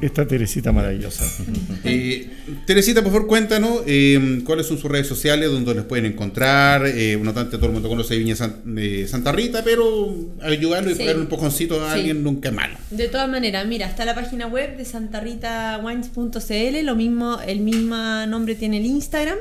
[0.00, 1.24] esta Teresita maravillosa.
[1.88, 2.28] Eh,
[2.66, 6.84] Teresita, por favor, cuéntanos eh, cuáles son sus redes sociales, donde les pueden encontrar.
[6.86, 10.94] Eh, no tanto todo el mundo conoce Viña San- eh, Santa Rita, pero ayudarlo y
[10.94, 10.98] Sí.
[11.00, 11.98] poner un pojoncito a Sí.
[12.00, 12.76] alguien nunca es malo.
[12.90, 18.54] De todas maneras, mira, está la página web de santarritawines.cl, lo mismo, el mismo nombre
[18.56, 19.38] tiene el Instagram.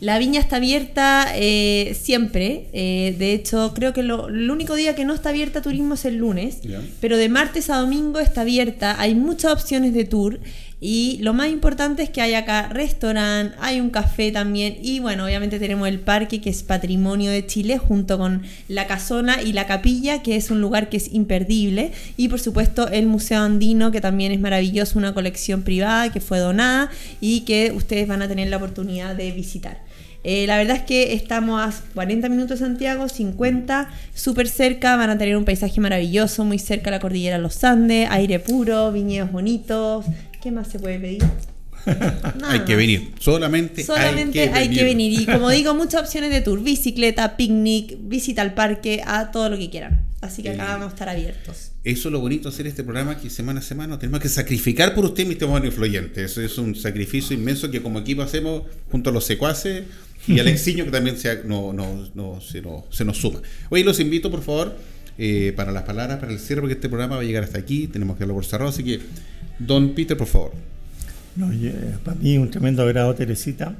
[0.00, 2.66] La viña está abierta eh, siempre.
[2.72, 6.04] eh, de hecho, creo que lo, el único día que no está abierta turismo es
[6.04, 6.58] el lunes.
[7.00, 9.00] Pero de martes a domingo está abierta.
[9.00, 10.40] Hay muchas opciones de tour.
[10.80, 14.78] Y lo más importante es que hay acá restaurante, hay un café también.
[14.80, 19.42] Y bueno, obviamente tenemos el parque que es patrimonio de Chile, junto con la casona
[19.42, 21.90] y la capilla, que es un lugar que es imperdible.
[22.16, 26.38] Y por supuesto el Museo Andino, que también es maravilloso, una colección privada que fue
[26.38, 26.90] donada
[27.20, 29.87] y que ustedes van a tener la oportunidad de visitar.
[30.30, 35.08] Eh, la verdad es que estamos a 40 minutos de Santiago, 50, súper cerca, van
[35.08, 38.92] a tener un paisaje maravilloso, muy cerca a la cordillera de los Andes, aire puro,
[38.92, 40.04] viñedos bonitos.
[40.42, 41.24] ¿Qué más se puede pedir?
[41.86, 43.14] Nada hay que venir.
[43.18, 45.18] Solamente, Solamente hay que, venir.
[45.18, 49.56] Y como digo, muchas opciones de tour: bicicleta, picnic, visita al parque, a todo lo
[49.56, 50.04] que quieran.
[50.20, 50.72] Así que acá lindo.
[50.72, 51.70] vamos a estar abiertos.
[51.84, 54.94] Eso es lo bonito de hacer este programa que semana a semana tenemos que sacrificar
[54.94, 56.22] por usted, mi estimado influyente.
[56.22, 59.84] Eso es un sacrificio inmenso que como equipo hacemos junto a los secuaces
[60.26, 63.40] y al exiño que también se, no, no- no- se, nos, se nos suma.
[63.70, 64.76] Hoy los invito, por favor,
[65.18, 67.86] eh, para las palabras, para el cierre, porque este programa va a llegar hasta aquí,
[67.86, 68.70] tenemos que darlo por cerrado.
[68.70, 69.00] Así que,
[69.58, 70.52] don Peter, por favor.
[71.36, 71.50] No,
[72.04, 73.76] para mí un tremendo agrado, Teresita.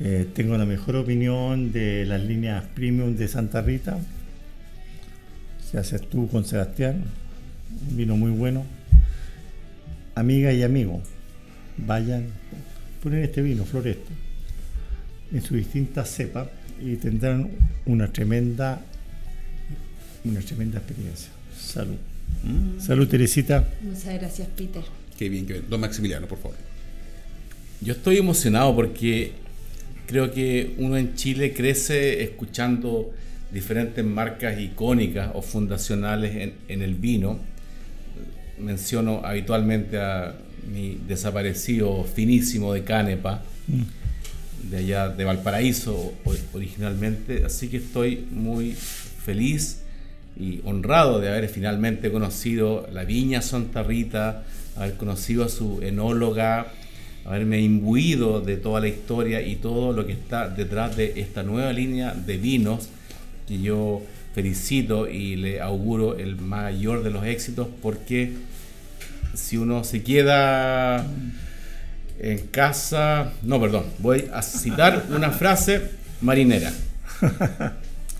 [0.00, 3.98] Eh, tengo la mejor opinión de las líneas premium de Santa Rita.
[5.70, 7.04] Se haces tú con Sebastián.
[7.90, 8.64] Un vino muy bueno.
[10.14, 11.02] Amiga y amigo,
[11.76, 12.26] vayan,
[13.02, 14.10] ponen este vino, Floresto,
[15.34, 16.48] en sus distintas cepas
[16.80, 17.50] y tendrán
[17.86, 18.80] una tremenda,
[20.24, 21.28] una tremenda experiencia.
[21.58, 21.96] Salud.
[22.78, 23.66] Salud, Teresita.
[23.82, 24.82] Muchas gracias, Peter.
[25.18, 25.64] Qué bien, qué bien.
[25.68, 26.56] Don Maximiliano, por favor.
[27.80, 29.32] Yo estoy emocionado porque
[30.06, 33.12] creo que uno en Chile crece escuchando
[33.52, 37.38] diferentes marcas icónicas o fundacionales en, en el vino.
[38.58, 40.34] Menciono habitualmente a
[40.72, 43.42] mi desaparecido finísimo de Canepa,
[44.70, 46.14] de allá de Valparaíso
[46.52, 47.44] originalmente.
[47.44, 49.80] Así que estoy muy feliz
[50.38, 54.44] y honrado de haber finalmente conocido la viña Santa Rita,
[54.76, 56.72] haber conocido a su enóloga,
[57.24, 61.72] haberme imbuido de toda la historia y todo lo que está detrás de esta nueva
[61.72, 62.88] línea de vinos
[63.46, 64.02] que yo
[64.34, 68.32] felicito y le auguro el mayor de los éxitos porque
[69.34, 71.06] si uno se queda
[72.24, 76.72] en casa, no, perdón, voy a citar una frase marinera.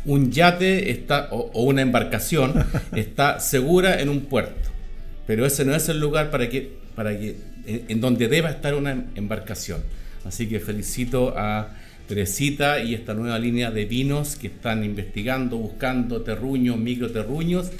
[0.04, 2.52] Un yate está o, o una embarcación
[2.94, 4.68] está segura en un puerto,
[5.26, 7.36] pero ese no es el lugar para que para que
[7.66, 9.82] en, en donde deba estar una em- embarcación.
[10.26, 11.70] Así que felicito a
[12.06, 17.70] Teresita y esta nueva línea de vinos que están investigando, buscando terruños, microterruños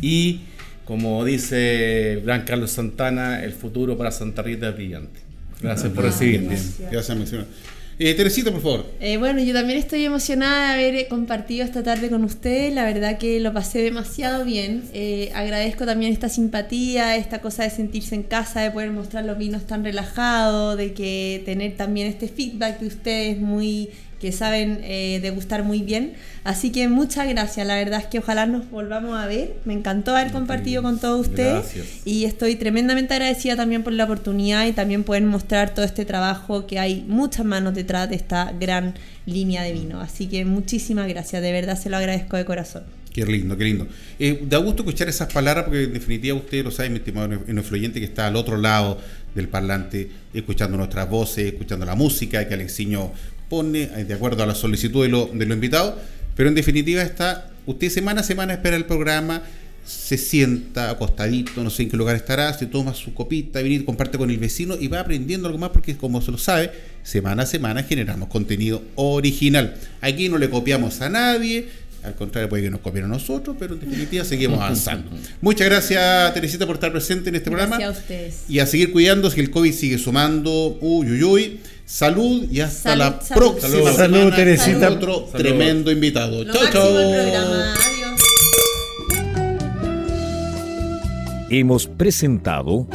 [0.00, 0.42] y
[0.84, 5.31] como dice Gran Carlos Santana, el futuro para Santa Rita es brillante.
[5.62, 6.48] Gracias por recibirme.
[6.48, 6.90] gracias.
[6.90, 7.72] Gracias, Maximiliano.
[7.98, 8.86] Eh, Teresita, por favor.
[9.00, 12.74] Eh, bueno, yo también estoy emocionada de haber eh, compartido esta tarde con ustedes.
[12.74, 14.82] La verdad que lo pasé demasiado bien.
[14.92, 19.38] Eh, agradezco también esta simpatía, esta cosa de sentirse en casa, de poder mostrar los
[19.38, 23.90] vinos tan relajados, de que tener también este feedback de ustedes muy
[24.22, 26.12] que saben eh, degustar muy bien.
[26.44, 27.66] Así que muchas gracias.
[27.66, 29.56] La verdad es que ojalá nos volvamos a ver.
[29.64, 31.74] Me encantó haber compartido con todos ustedes.
[31.74, 31.86] Gracias.
[32.04, 36.68] Y estoy tremendamente agradecida también por la oportunidad y también pueden mostrar todo este trabajo
[36.68, 38.94] que hay muchas manos detrás de esta gran
[39.26, 40.00] línea de vino.
[40.00, 42.84] Así que muchísimas gracias, de verdad se lo agradezco de corazón.
[43.12, 43.86] Qué lindo, qué lindo.
[44.18, 48.00] Eh, da gusto escuchar esas palabras porque en definitiva usted lo sabe, mi estimado influyente,
[48.00, 48.98] que está al otro lado
[49.34, 53.12] del parlante, escuchando nuestras voces, escuchando la música que Alexiño
[53.52, 55.98] pone eh, de acuerdo a la solicitud de lo, de lo invitado.
[56.34, 59.42] Pero en definitiva está, usted semana a semana espera el programa,
[59.84, 64.16] se sienta acostadito, no sé en qué lugar estará, se toma su copita, viene, comparte
[64.16, 66.70] con el vecino y va aprendiendo algo más porque como se lo sabe,
[67.02, 69.74] semana a semana generamos contenido original.
[70.00, 71.68] Aquí no le copiamos a nadie,
[72.04, 75.10] al contrario puede que nos copien a nosotros, pero en definitiva seguimos avanzando.
[75.40, 77.76] Muchas gracias Teresita por estar presente en este programa.
[77.78, 78.42] Gracias a ustedes.
[78.48, 80.78] Y a seguir cuidándose que el COVID sigue sumando.
[80.80, 81.60] Uy, uy, uy.
[81.84, 83.40] Salud y hasta Salud, la salud.
[83.40, 83.84] próxima Salud.
[83.96, 84.88] semana Salud, Teresita.
[84.88, 85.32] con otro Salud.
[85.36, 86.44] tremendo invitado.
[86.44, 86.92] Lo Chao.
[91.50, 92.86] Hemos presentado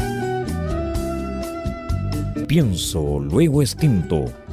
[2.48, 4.34] Pienso, luego extinto.